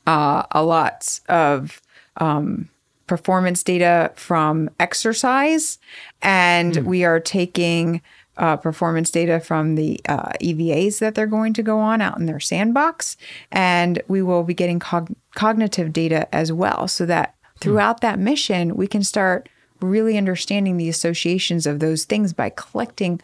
[0.08, 1.82] uh, a lot of
[2.18, 2.70] um,
[3.08, 5.78] performance data from exercise,
[6.22, 8.02] and we are taking
[8.38, 12.26] uh, performance data from the uh, EVAs that they're going to go on out in
[12.26, 13.18] their sandbox,
[13.52, 18.76] and we will be getting cog- cognitive data as well, so that throughout that mission
[18.76, 19.48] we can start
[19.82, 23.22] really understanding the associations of those things by collecting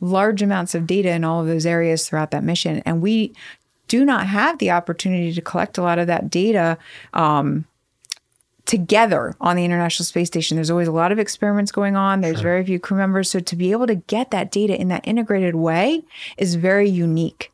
[0.00, 3.32] large amounts of data in all of those areas throughout that mission, and we
[3.86, 6.78] do not have the opportunity to collect a lot of that data
[7.12, 7.66] um,
[8.66, 10.56] together on the International Space Station.
[10.56, 12.20] There's always a lot of experiments going on.
[12.20, 13.30] There's very few crew members.
[13.30, 16.02] So to be able to get that data in that integrated way
[16.38, 17.52] is very unique.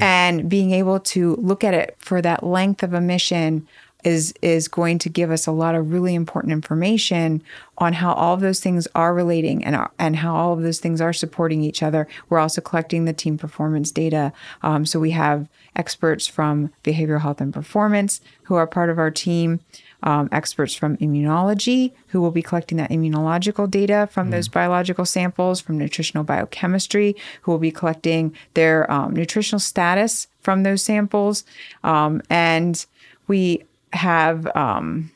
[0.00, 3.66] And being able to look at it for that length of a mission
[4.04, 7.42] is is going to give us a lot of really important information
[7.78, 10.78] on how all of those things are relating and are, and how all of those
[10.78, 12.06] things are supporting each other.
[12.28, 14.32] We're also collecting the team performance data.
[14.62, 19.10] Um, so we have experts from behavioral health and performance who are part of our
[19.10, 19.60] team.
[20.04, 25.60] Um, experts from immunology who will be collecting that immunological data from those biological samples,
[25.60, 31.44] from nutritional biochemistry, who will be collecting their um, nutritional status from those samples.
[31.82, 32.86] Um, and
[33.26, 35.10] we have um,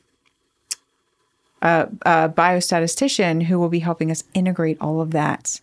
[1.63, 5.61] a, a biostatistician who will be helping us integrate all of that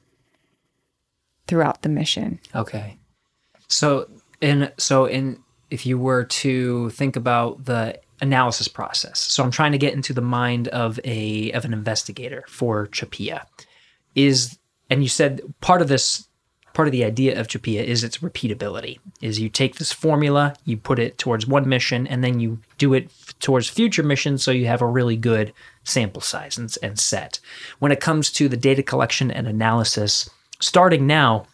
[1.48, 2.40] throughout the mission.
[2.56, 2.98] Okay.
[3.68, 4.10] So
[4.42, 9.20] in so in if you were to think about the analysis process.
[9.20, 13.46] So I'm trying to get into the mind of a of an investigator for CHAPEA.
[14.16, 14.58] Is
[14.90, 16.28] and you said part of this
[16.74, 19.00] part of the idea of CHAPEA is its repeatability.
[19.22, 22.94] Is you take this formula, you put it towards one mission, and then you do
[22.94, 25.52] it f- towards future missions, so you have a really good
[25.84, 27.40] sample size and, and set.
[27.80, 30.30] When it comes to the data collection and analysis,
[30.60, 31.48] starting now,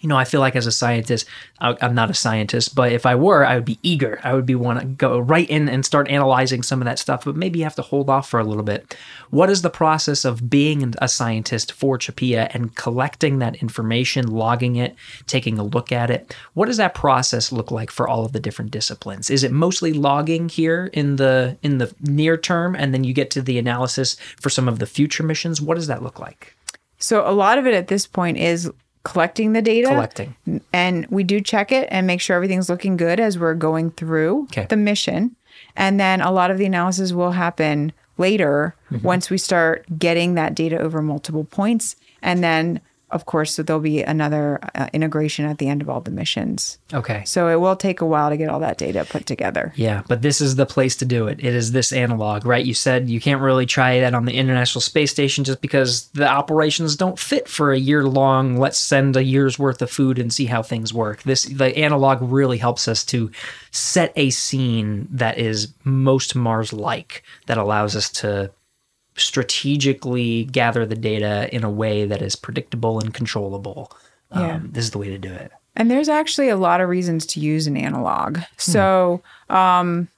[0.00, 1.26] you know, I feel like as a scientist,
[1.60, 4.20] I'm not a scientist, but if I were, I would be eager.
[4.22, 7.24] I would be want to go right in and start analyzing some of that stuff,
[7.24, 8.96] but maybe you have to hold off for a little bit.
[9.30, 14.76] What is the process of being a scientist for CHAPEA and collecting that information, logging
[14.76, 14.94] it,
[15.26, 16.34] taking a look at it?
[16.54, 19.30] What does that process look like for all of the different disciplines?
[19.30, 23.30] Is it mostly logging here in the in the near term, and then you get
[23.32, 25.60] to the analysis for some of the future missions?
[25.60, 26.54] What does that look like?
[26.98, 28.70] So a lot of it at this point is
[29.12, 29.88] collecting the data.
[29.88, 30.34] Collecting.
[30.72, 34.42] And we do check it and make sure everything's looking good as we're going through
[34.44, 34.66] Okay.
[34.68, 35.34] the mission.
[35.76, 39.06] And then a lot of the analysis will happen later Mm-hmm.
[39.06, 41.94] once we start getting that data over multiple points.
[42.22, 46.00] And then, of course, so there'll be another uh, integration at the end of all
[46.00, 46.78] the missions.
[46.92, 47.22] Okay.
[47.24, 49.72] So it will take a while to get all that data put together.
[49.76, 51.38] Yeah, but this is the place to do it.
[51.40, 52.64] It is this analog, right?
[52.64, 56.28] You said you can't really try that on the International Space Station just because the
[56.28, 58.58] operations don't fit for a year long.
[58.58, 61.22] Let's send a year's worth of food and see how things work.
[61.22, 63.30] This the analog really helps us to
[63.70, 68.50] set a scene that is most Mars like that allows us to
[69.18, 73.92] strategically gather the data in a way that is predictable and controllable.
[74.32, 74.56] Yeah.
[74.56, 75.52] Um, this is the way to do it.
[75.76, 78.40] And there's actually a lot of reasons to use an analog.
[78.56, 80.08] So, um,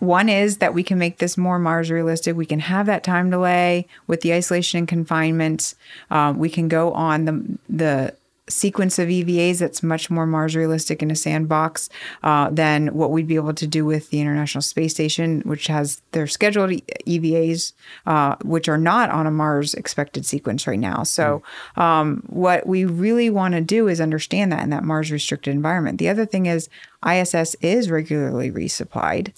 [0.00, 2.36] one is that we can make this more Mars realistic.
[2.36, 5.74] We can have that time delay with the isolation and confinement.
[6.10, 8.14] Um, we can go on the the
[8.48, 11.88] sequence of EVAs that's much more Mars realistic in a sandbox
[12.22, 16.02] uh, than what we'd be able to do with the International Space Station, which has
[16.12, 17.72] their scheduled EVAs,
[18.06, 21.02] uh, which are not on a Mars expected sequence right now.
[21.02, 21.42] So,
[21.76, 25.98] um, what we really want to do is understand that in that Mars restricted environment.
[25.98, 26.68] The other thing is
[27.08, 29.32] ISS is regularly resupplied,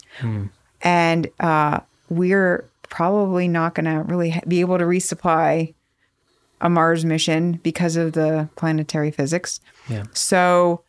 [0.82, 5.74] and uh, we're probably not going to really be able to resupply
[6.60, 9.60] a Mars mission because of the planetary physics.
[9.88, 10.04] Yeah.
[10.12, 10.82] So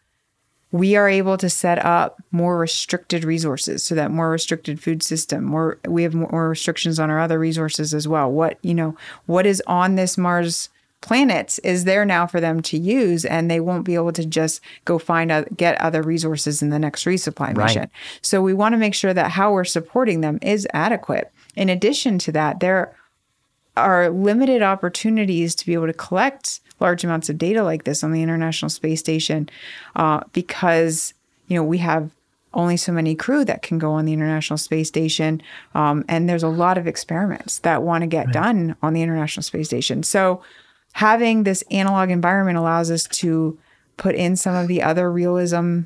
[0.72, 5.44] we are able to set up more restricted resources so that more restricted food system
[5.44, 9.46] more we have more restrictions on our other resources as well what you know what
[9.46, 10.70] is on this mars
[11.02, 14.62] planet is there now for them to use and they won't be able to just
[14.86, 17.66] go find out get other resources in the next resupply Right.
[17.66, 17.90] mission
[18.22, 22.18] so we want to make sure that how we're supporting them is adequate in addition
[22.20, 22.96] to that there
[23.78, 28.12] are limited opportunities to be able to collect large amounts of data like this on
[28.12, 29.50] the International Space Station
[29.96, 31.14] uh, because
[31.48, 32.12] you know we have
[32.54, 35.42] only so many crew that can go on the International Space Station,
[35.74, 39.44] um, and there's a lot of experiments that want to get done on the International
[39.44, 40.04] Space Station.
[40.04, 40.42] So
[40.94, 43.58] having this analog environment allows us to
[43.96, 45.82] put in some of the other realism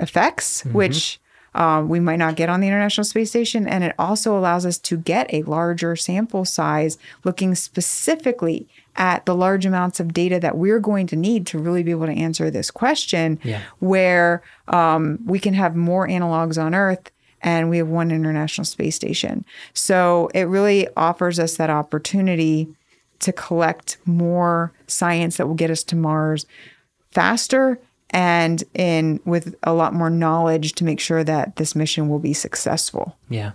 [0.00, 1.20] effects, which
[1.54, 3.66] um, we might not get on the International Space Station.
[3.66, 9.34] And it also allows us to get a larger sample size looking specifically at the
[9.34, 12.50] large amounts of data that we're going to need to really be able to answer
[12.50, 13.62] this question, Yeah.
[13.78, 17.10] where um, we can have more analogs on Earth.
[17.42, 19.46] And we have one International Space Station.
[19.72, 22.68] So it really offers us that opportunity
[23.20, 26.44] to collect more science that will get us to Mars
[27.12, 27.78] faster
[28.10, 32.32] and in with a lot more knowledge to make sure that this mission will be
[32.32, 33.16] successful.
[33.28, 33.52] Yeah.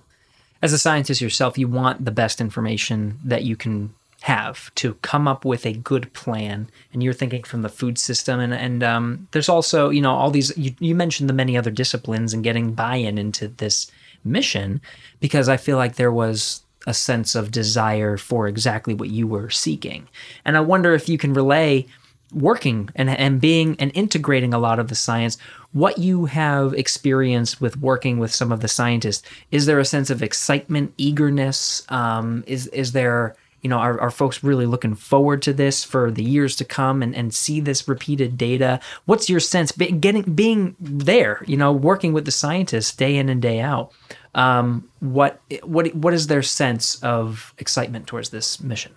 [0.61, 5.27] As a scientist yourself, you want the best information that you can have to come
[5.27, 6.67] up with a good plan.
[6.91, 10.31] And you're thinking from the food system, and and um, there's also you know all
[10.31, 10.57] these.
[10.57, 13.91] You, you mentioned the many other disciplines and getting buy-in into this
[14.23, 14.81] mission,
[15.19, 19.49] because I feel like there was a sense of desire for exactly what you were
[19.49, 20.07] seeking.
[20.45, 21.85] And I wonder if you can relay
[22.33, 25.37] working and, and being and integrating a lot of the science
[25.75, 30.09] what you have experienced with working with some of the scientists is there a sense
[30.09, 31.83] of excitement eagerness?
[31.89, 36.11] Um, is is there you know are, are folks really looking forward to this for
[36.11, 38.79] the years to come and, and see this repeated data?
[39.03, 43.41] What's your sense getting being there you know working with the scientists day in and
[43.41, 43.91] day out?
[44.33, 48.95] Um, what what what is their sense of excitement towards this mission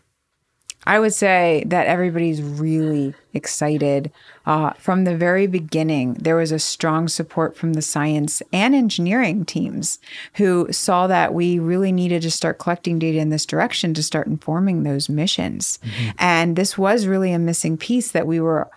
[0.89, 4.11] I would say that everybody's really excited.
[4.47, 9.45] Uh, from the very beginning, there was a strong support from the science and engineering
[9.45, 9.99] teams
[10.36, 14.26] who saw that we really needed to start collecting data in this direction to start
[14.28, 15.78] informing those missions.
[16.18, 18.70] And this was really a missing piece that we were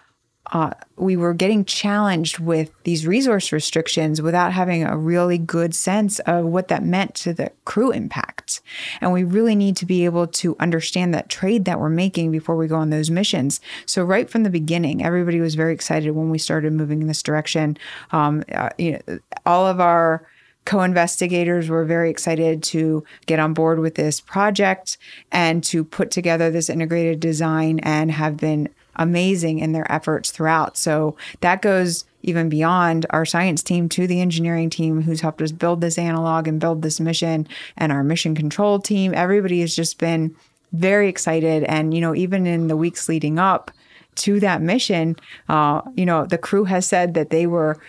[0.52, 6.20] uh, we were getting challenged with these resource restrictions without having a really good sense
[6.20, 8.62] of what that meant to the crew impact.
[9.00, 12.58] And we really need to be able to understand that trade that we're making before
[12.58, 13.62] we go on those missions.
[13.86, 17.24] So right from the beginning, everybody was very excited when we started moving in this
[17.24, 17.78] direction.
[18.12, 20.28] Um, uh, you know, all of our
[20.66, 24.98] co-investigators were very excited to get on board with this project
[25.32, 30.78] and to put together this integrated design and have been amazing in their efforts throughout.
[30.78, 35.52] So that goes even beyond our science team to the engineering team who's helped us
[35.52, 39.14] build this analog and build this mission and our mission control team.
[39.14, 40.36] Everybody has just been
[40.72, 41.64] very excited.
[41.64, 43.72] And, you know, even in the weeks leading up
[44.16, 45.16] to that mission,
[45.50, 47.80] uh, you know, the crew has said that they were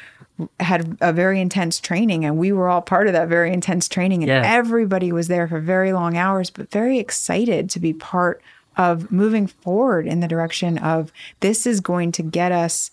[0.58, 4.22] had a very intense training and we were all part of that very intense training
[4.22, 4.42] and Yeah.
[4.44, 8.42] everybody was there for very long hours but very excited to be part
[8.76, 12.90] of moving forward in the direction of this is going to get us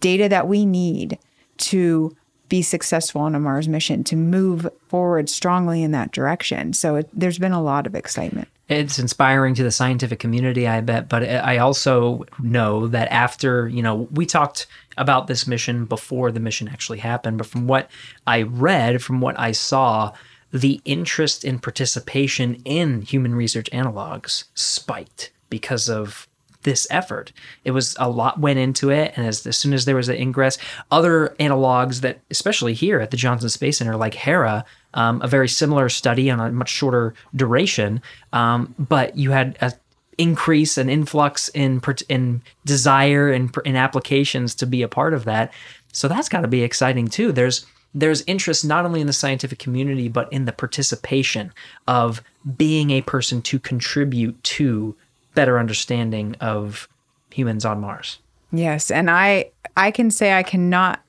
[0.00, 1.18] data that we need
[1.58, 2.16] to
[2.48, 6.74] be successful on a Mars mission to move forward strongly in that direction.
[6.74, 8.48] So it, there's been a lot of excitement.
[8.68, 11.08] It's inspiring to the scientific community, I bet.
[11.08, 14.66] But I also know that after, you know, we talked
[14.98, 17.38] about this mission before the mission actually happened.
[17.38, 17.90] But from what
[18.26, 20.12] I read, from what I saw,
[20.52, 26.28] the interest in participation in human research analogs spiked because of
[26.62, 27.32] this effort.
[27.64, 30.16] It was a lot went into it, and as, as soon as there was an
[30.16, 30.58] ingress,
[30.90, 35.48] other analogs that, especially here at the Johnson Space Center, like Hera, um, a very
[35.48, 38.00] similar study on a much shorter duration,
[38.32, 39.72] um, but you had a
[40.18, 45.52] increase and influx in in desire and in applications to be a part of that.
[45.92, 47.32] So that's got to be exciting too.
[47.32, 51.52] There's there's interest not only in the scientific community but in the participation
[51.86, 52.22] of
[52.56, 54.94] being a person to contribute to
[55.34, 56.88] better understanding of
[57.30, 58.18] humans on Mars.
[58.52, 61.00] Yes, and I I can say I cannot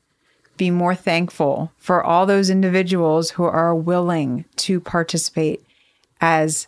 [0.55, 5.63] be more thankful for all those individuals who are willing to participate
[6.21, 6.67] as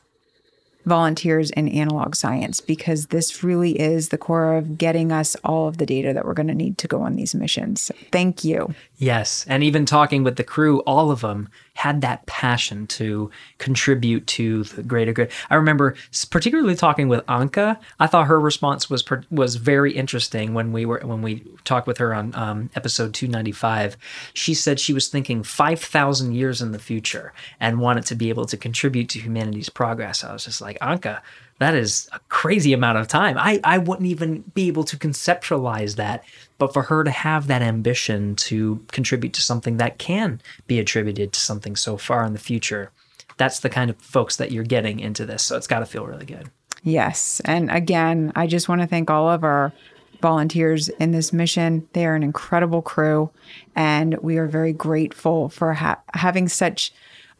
[0.85, 5.77] volunteers in analog science because this really is the core of getting us all of
[5.77, 7.91] the data that we're going to need to go on these missions.
[8.11, 8.73] Thank you.
[8.97, 14.25] Yes, and even talking with the crew, all of them had that passion to contribute
[14.25, 15.29] to the greater good.
[15.49, 15.95] I remember
[16.31, 17.77] particularly talking with Anca.
[17.99, 21.97] I thought her response was was very interesting when we were when we talked with
[21.97, 23.97] her on um, episode two ninety five.
[24.33, 28.29] She said she was thinking five thousand years in the future and wanted to be
[28.29, 30.23] able to contribute to humanity's progress.
[30.23, 31.21] I was just like Anca.
[31.59, 33.37] That is a crazy amount of time.
[33.37, 36.23] I, I wouldn't even be able to conceptualize that.
[36.57, 41.31] But for her to have that ambition to contribute to something that can be attributed
[41.33, 42.91] to something so far in the future,
[43.37, 45.43] that's the kind of folks that you're getting into this.
[45.43, 46.49] So it's got to feel really good.
[46.83, 47.41] Yes.
[47.45, 49.73] And again, I just want to thank all of our
[50.21, 51.87] volunteers in this mission.
[51.93, 53.31] They are an incredible crew,
[53.75, 56.93] and we are very grateful for ha- having such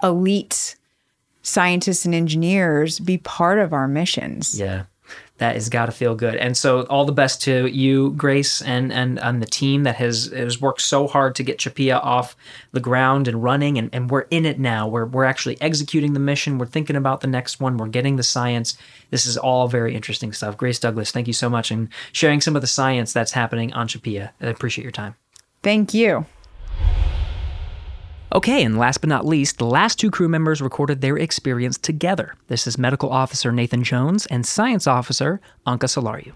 [0.03, 0.75] elite
[1.45, 4.59] scientists and engineers be part of our missions.
[4.59, 4.85] Yeah.
[5.37, 6.35] That has got to feel good.
[6.35, 10.61] And so all the best to you, Grace, and and, the team that has, has
[10.61, 12.37] worked so hard to get CHAPEA off
[12.71, 13.77] the ground and running.
[13.77, 14.87] And, and we're in it now.
[14.87, 16.57] We're, we're actually executing the mission.
[16.57, 17.77] We're thinking about the next one.
[17.77, 18.77] We're getting the science.
[19.11, 20.57] This is all very interesting stuff.
[20.57, 23.87] Grace Douglas, thank you so much and sharing some of the science that's happening on
[23.87, 24.31] CHAPEA.
[24.41, 25.15] I appreciate your time.
[25.61, 26.25] Thank you.
[28.35, 32.35] Okay, and last but not least, the last two crew members recorded their experience together.
[32.47, 36.33] This is Medical Officer Nathan Jones and Science Officer Anca Selariu.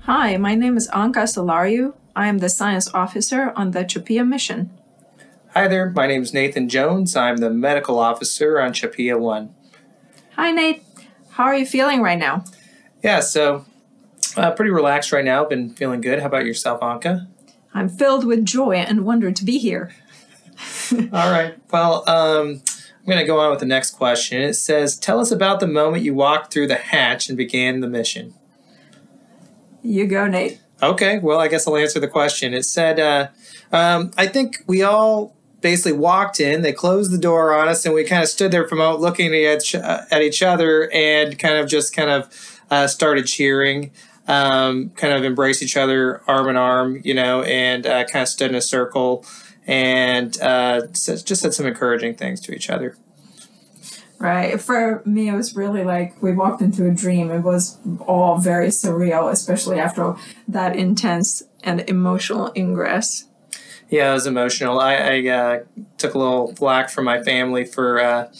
[0.00, 1.94] Hi, my name is Anca Selariu.
[2.14, 4.68] I am the science officer on the CHAPEA mission.
[5.54, 7.16] Hi there, my name is Nathan Jones.
[7.16, 9.54] I'm the medical officer on CHAPEA 1.
[10.36, 10.84] Hi, Nate.
[11.30, 12.44] How are you feeling right now?
[13.02, 13.64] Yeah, so
[14.36, 15.42] uh, pretty relaxed right now.
[15.46, 16.20] Been feeling good.
[16.20, 17.28] How about yourself, Anca?
[17.74, 19.92] I'm filled with joy and wonder to be here.
[20.92, 21.56] All right.
[21.72, 22.62] Well, um,
[23.04, 24.40] I'm going to go on with the next question.
[24.40, 27.88] It says, Tell us about the moment you walked through the hatch and began the
[27.88, 28.34] mission.
[29.82, 30.60] You go, Nate.
[30.82, 32.54] Okay, well, I guess I'll answer the question.
[32.54, 33.28] It said, uh,
[33.72, 37.94] um, I think we all basically walked in, they closed the door on us, and
[37.94, 41.38] we kind of stood there from out looking at each, uh, at each other and
[41.38, 43.90] kind of just kind of uh, started cheering,
[44.26, 48.28] um, kind of embraced each other arm in arm, you know, and uh, kind of
[48.28, 49.24] stood in a circle
[49.66, 52.96] and uh, just said some encouraging things to each other.
[54.18, 54.60] Right.
[54.60, 57.30] For me, it was really like we walked into a dream.
[57.30, 60.14] It was all very surreal, especially after
[60.48, 63.26] that intense and emotional ingress.
[63.90, 64.80] Yeah, it was emotional.
[64.80, 65.64] I, I uh,
[65.98, 68.32] took a little flack from my family for uh,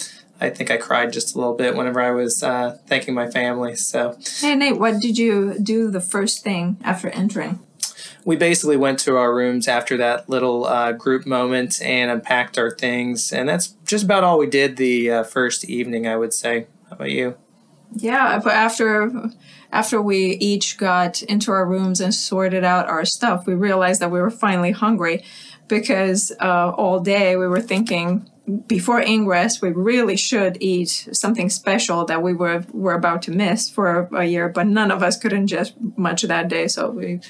[0.45, 3.75] I think I cried just a little bit whenever I was uh, thanking my family.
[3.77, 7.61] So Hey Nate, what did you do the first thing after entering?
[8.25, 12.71] we basically went to our rooms after that little uh, group moment and unpacked our
[12.71, 16.07] things, and that's just about all we did the uh, first evening.
[16.07, 16.67] I would say.
[16.89, 17.37] How about you?
[17.95, 19.31] Yeah, but after
[19.73, 24.11] after we each got into our rooms and sorted out our stuff, we realized that
[24.11, 25.25] we were finally hungry
[25.69, 28.29] because uh, all day we were thinking
[28.67, 33.71] before ingress we really should eat something special that we were were about to miss
[33.71, 37.21] for a year, but none of us could ingest much that day, so we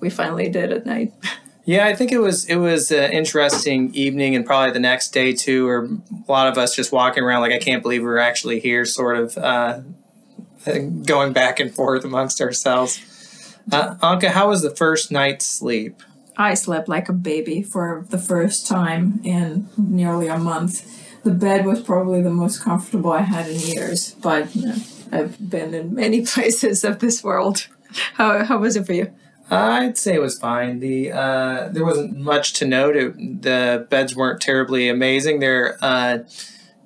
[0.00, 1.12] we finally did at night.
[1.64, 5.34] Yeah, I think it was it was an interesting evening, and probably the next day
[5.34, 8.58] too, or a lot of us just walking around like I can't believe we're actually
[8.58, 9.80] here, sort of uh,
[11.04, 13.02] going back and forth amongst ourselves.
[13.70, 16.02] Uh, Anca, how was the first night's sleep?
[16.38, 20.86] I slept like a baby for the first time in nearly a month.
[21.24, 24.48] The bed was probably the most comfortable I had in years, but
[25.10, 27.66] I've been in many places of this world.
[28.14, 29.12] How, how was it for you?
[29.50, 30.78] I'd say it was fine.
[30.78, 32.96] The uh, there wasn't much to note.
[32.96, 35.40] It, the beds weren't terribly amazing.
[35.40, 36.18] They're uh,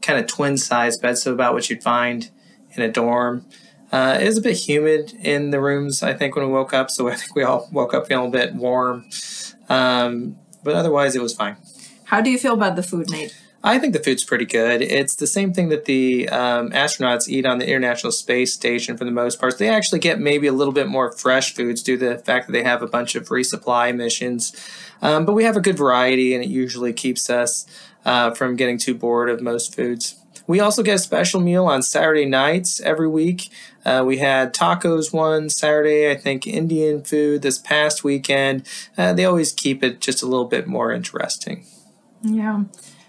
[0.00, 2.30] kind of twin size beds, so about what you'd find
[2.70, 3.46] in a dorm.
[3.90, 6.90] Uh, it was a bit humid in the rooms, I think, when we woke up.
[6.90, 9.05] So I think we all woke up feeling a bit warm.
[9.72, 11.56] Um, but otherwise, it was fine.
[12.04, 13.34] How do you feel about the food, Nate?
[13.64, 14.82] I think the food's pretty good.
[14.82, 19.04] It's the same thing that the um, astronauts eat on the International Space Station for
[19.04, 19.56] the most part.
[19.58, 22.52] They actually get maybe a little bit more fresh foods due to the fact that
[22.52, 24.52] they have a bunch of resupply missions.
[25.00, 27.64] Um, but we have a good variety, and it usually keeps us
[28.04, 30.16] uh, from getting too bored of most foods.
[30.47, 33.51] We also get a special meal on Saturday nights every week.
[33.84, 38.66] Uh, we had tacos one Saturday, I think Indian food this past weekend.
[38.97, 41.66] Uh, they always keep it just a little bit more interesting.
[42.22, 42.64] Yeah.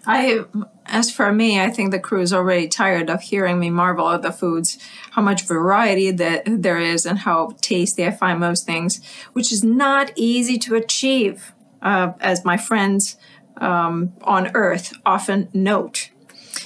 [0.06, 0.44] I,
[0.86, 4.22] as for me, I think the crew is already tired of hearing me marvel at
[4.22, 4.78] the foods,
[5.12, 9.64] how much variety that there is, and how tasty I find most things, which is
[9.64, 13.18] not easy to achieve, uh, as my friends
[13.58, 16.10] um, on Earth often note.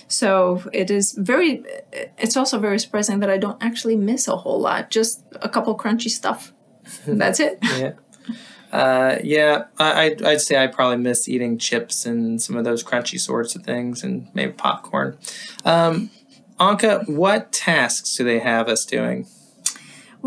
[0.08, 1.64] So it is very.
[2.18, 4.90] It's also very surprising that I don't actually miss a whole lot.
[4.90, 6.54] Just a couple crunchy stuff.
[7.08, 7.60] That's it.
[7.62, 7.94] yeah.
[8.72, 12.84] Uh, yeah, I, I'd, I'd say I probably miss eating chips and some of those
[12.84, 15.18] crunchy sorts of things and maybe popcorn.
[15.64, 16.10] Um,
[16.60, 19.28] Anca, what tasks do they have us doing?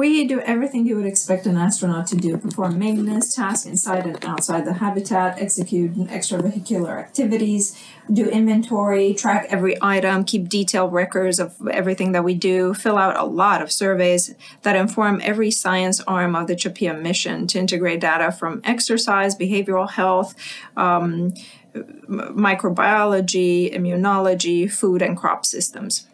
[0.00, 4.24] We do everything you would expect an astronaut to do perform maintenance tasks inside and
[4.24, 7.78] outside the habitat, execute extravehicular activities,
[8.10, 13.14] do inventory, track every item, keep detailed records of everything that we do, fill out
[13.18, 18.00] a lot of surveys that inform every science arm of the CHAPEA mission to integrate
[18.00, 20.34] data from exercise, behavioral health,
[20.78, 21.34] um,
[21.74, 26.08] microbiology, immunology, food, and crop systems.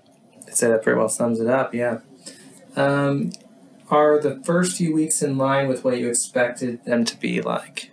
[0.49, 1.99] I'd say that pretty well sums it up, yeah.
[2.75, 3.31] Um,
[3.89, 7.91] are the first few weeks in line with what you expected them to be like?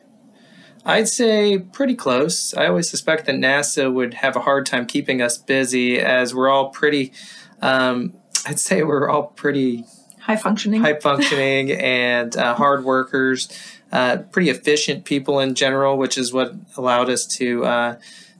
[0.85, 2.53] I'd say pretty close.
[2.53, 6.49] I always suspect that NASA would have a hard time keeping us busy as we're
[6.49, 7.13] all pretty,
[7.61, 8.13] um,
[8.45, 9.85] I'd say we're all pretty
[10.19, 13.49] high functioning, high functioning and uh, hard workers,
[13.91, 17.95] uh, pretty efficient people in general, which is what allowed us to uh,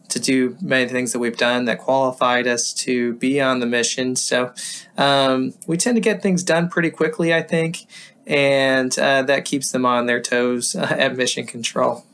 [0.09, 4.15] to do many things that we've done that qualified us to be on the mission.
[4.15, 4.53] So
[4.97, 7.87] um, we tend to get things done pretty quickly, I think,
[8.27, 12.05] and uh, that keeps them on their toes uh, at mission control.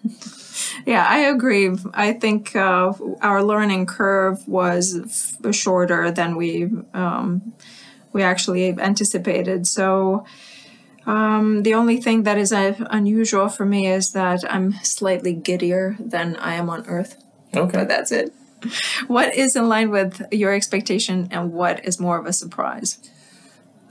[0.86, 1.76] Yeah, I agree.
[1.94, 7.54] I think uh, our learning curve was f- shorter than we um,
[8.14, 9.68] we actually anticipated.
[9.68, 10.26] So.
[11.06, 15.96] Um, the only thing that is uh, unusual for me is that I'm slightly giddier
[16.00, 17.16] than I am on Earth.
[17.56, 17.78] Okay.
[17.80, 18.34] But that's it.
[19.08, 23.00] What is in line with your expectation and what is more of a surprise?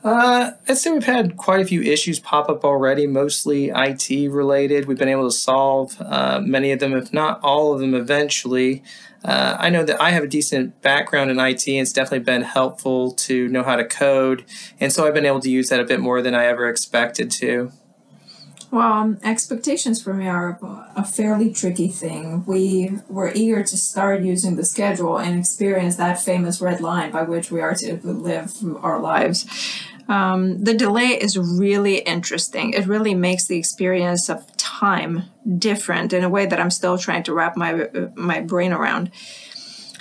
[0.04, 4.86] Uh, I'd say we've had quite a few issues pop up already, mostly IT related.
[4.86, 8.82] We've been able to solve uh, many of them, if not all of them, eventually.
[9.24, 12.42] Uh, I know that I have a decent background in IT, and it's definitely been
[12.42, 14.44] helpful to know how to code.
[14.78, 17.30] And so I've been able to use that a bit more than I ever expected
[17.32, 17.72] to.
[18.70, 20.58] Well, um, expectations for me are
[20.94, 22.44] a fairly tricky thing.
[22.44, 27.22] We were eager to start using the schedule and experience that famous red line by
[27.22, 29.46] which we are to live our lives.
[30.08, 32.72] Um, the delay is really interesting.
[32.72, 35.24] It really makes the experience of time
[35.58, 39.10] different in a way that I'm still trying to wrap my my brain around.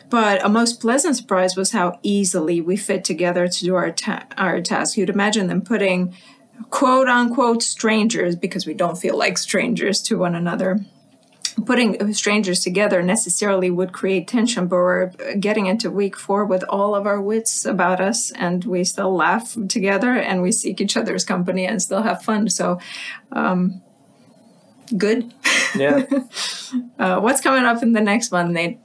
[0.09, 4.27] But a most pleasant surprise was how easily we fit together to do our ta-
[4.37, 4.97] our task.
[4.97, 6.13] You'd imagine them putting
[6.69, 10.79] quote unquote strangers because we don't feel like strangers to one another
[11.65, 15.07] putting strangers together necessarily would create tension, but we're
[15.39, 19.57] getting into week four with all of our wits about us, and we still laugh
[19.67, 22.49] together and we seek each other's company and still have fun.
[22.49, 22.79] So,
[23.31, 23.81] um,
[24.95, 25.33] good.
[25.75, 26.05] Yeah.
[26.99, 28.79] uh, what's coming up in the next one, Nate?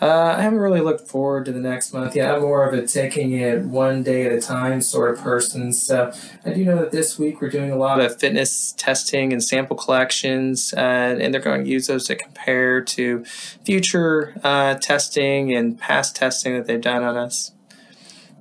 [0.00, 2.34] Uh, I haven't really looked forward to the next month yet.
[2.34, 5.72] I'm more of a taking it one day at a time sort of person.
[5.72, 6.12] So
[6.44, 9.74] I do know that this week we're doing a lot of fitness testing and sample
[9.74, 10.80] collections, uh,
[11.18, 13.24] and they're going to use those to compare to
[13.64, 17.52] future uh, testing and past testing that they've done on us.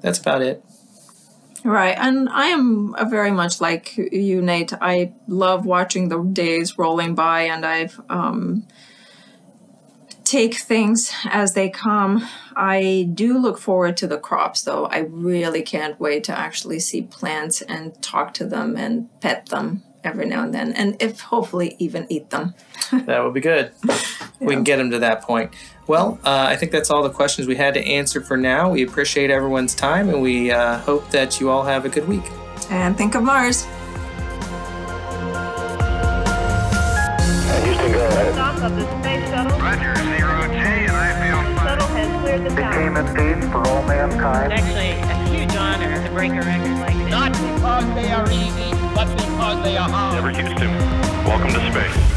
[0.01, 0.61] That's about it.
[1.63, 1.95] Right.
[1.97, 4.73] And I am very much like you, Nate.
[4.81, 8.67] I love watching the days rolling by, and I've um,
[10.26, 12.28] take things as they come.
[12.55, 14.86] I do look forward to the crops, though.
[14.88, 19.84] I really can't wait to actually see plants and talk to them and pet them
[20.03, 22.53] every now and then, and if hopefully even eat them.
[22.91, 23.71] that would be good.
[24.39, 25.51] We can get them to that point.
[25.88, 28.69] Well, uh, I think that's all the questions we had to answer for now.
[28.71, 32.23] We appreciate everyone's time, and we uh, hope that you all have a good week.
[32.69, 33.65] And think of Mars.
[37.63, 38.34] Houston, go ahead.
[38.34, 39.59] Stop of the space shuttle.
[39.59, 40.14] Roger,
[42.45, 44.53] Became a feast for all mankind.
[44.53, 47.09] It's actually a huge honor to break a record like this.
[47.09, 50.13] Not because they are easy, but because they are hard.
[50.13, 50.69] Never Houston.
[51.25, 52.14] Welcome to space.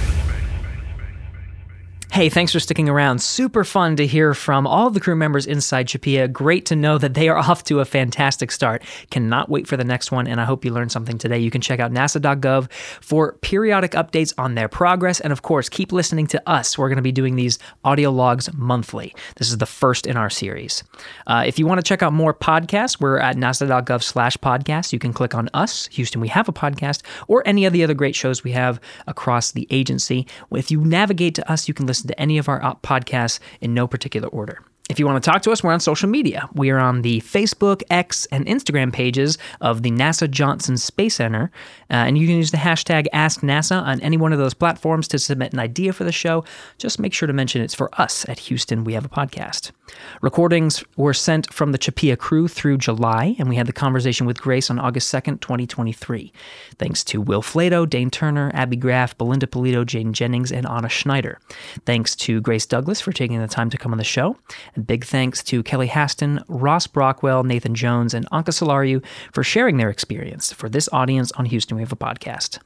[2.19, 3.23] Hey, thanks for sticking around.
[3.23, 6.33] Super fun to hear from all the crew members inside CHAPEA.
[6.33, 8.83] Great to know that they are off to a fantastic start.
[9.11, 11.39] Cannot wait for the next one, and I hope you learned something today.
[11.39, 15.93] You can check out nasa.gov for periodic updates on their progress, and of course, keep
[15.93, 16.77] listening to us.
[16.77, 19.15] We're going to be doing these audio logs monthly.
[19.37, 20.83] This is the first in our series.
[21.29, 24.93] Uh, if you want to check out more podcasts, we're at nasa.gov slash podcast.
[24.93, 27.95] You can click on us, Houston, we have a podcast, or any of the other
[27.95, 30.27] great shows we have across the agency.
[30.51, 33.87] If you navigate to us, you can listen to any of our podcasts in no
[33.87, 34.63] particular order.
[34.89, 36.49] If you want to talk to us, we're on social media.
[36.55, 41.51] We are on the Facebook, X, and Instagram pages of the NASA Johnson Space Center.
[41.91, 45.19] Uh, and you can use the hashtag AskNASA on any one of those platforms to
[45.19, 46.43] submit an idea for the show.
[46.79, 49.73] Just make sure to mention it's for us at Houston We Have a Podcast.
[50.21, 54.41] Recordings were sent from the CHAPEA crew through July, and we had the conversation with
[54.41, 56.33] Grace on August 2nd, 2023.
[56.79, 61.39] Thanks to Will Flato, Dane Turner, Abby Graff, Belinda Pulido, Jane Jennings, and Anna Schneider.
[61.87, 64.37] Thanks to Grace Douglas for taking the time to come on the show.
[64.75, 69.77] And big thanks to Kelly Haston, Ross Brockwell, Nathan Jones, and Anca Selariu for sharing
[69.77, 72.59] their experience for this audience on Houston We Have a Podcast.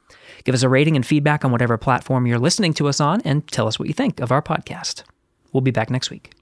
[0.43, 3.47] Give us a rating and feedback on whatever platform you're listening to us on, and
[3.47, 5.03] tell us what you think of our podcast.
[5.51, 6.32] We'll be back next week.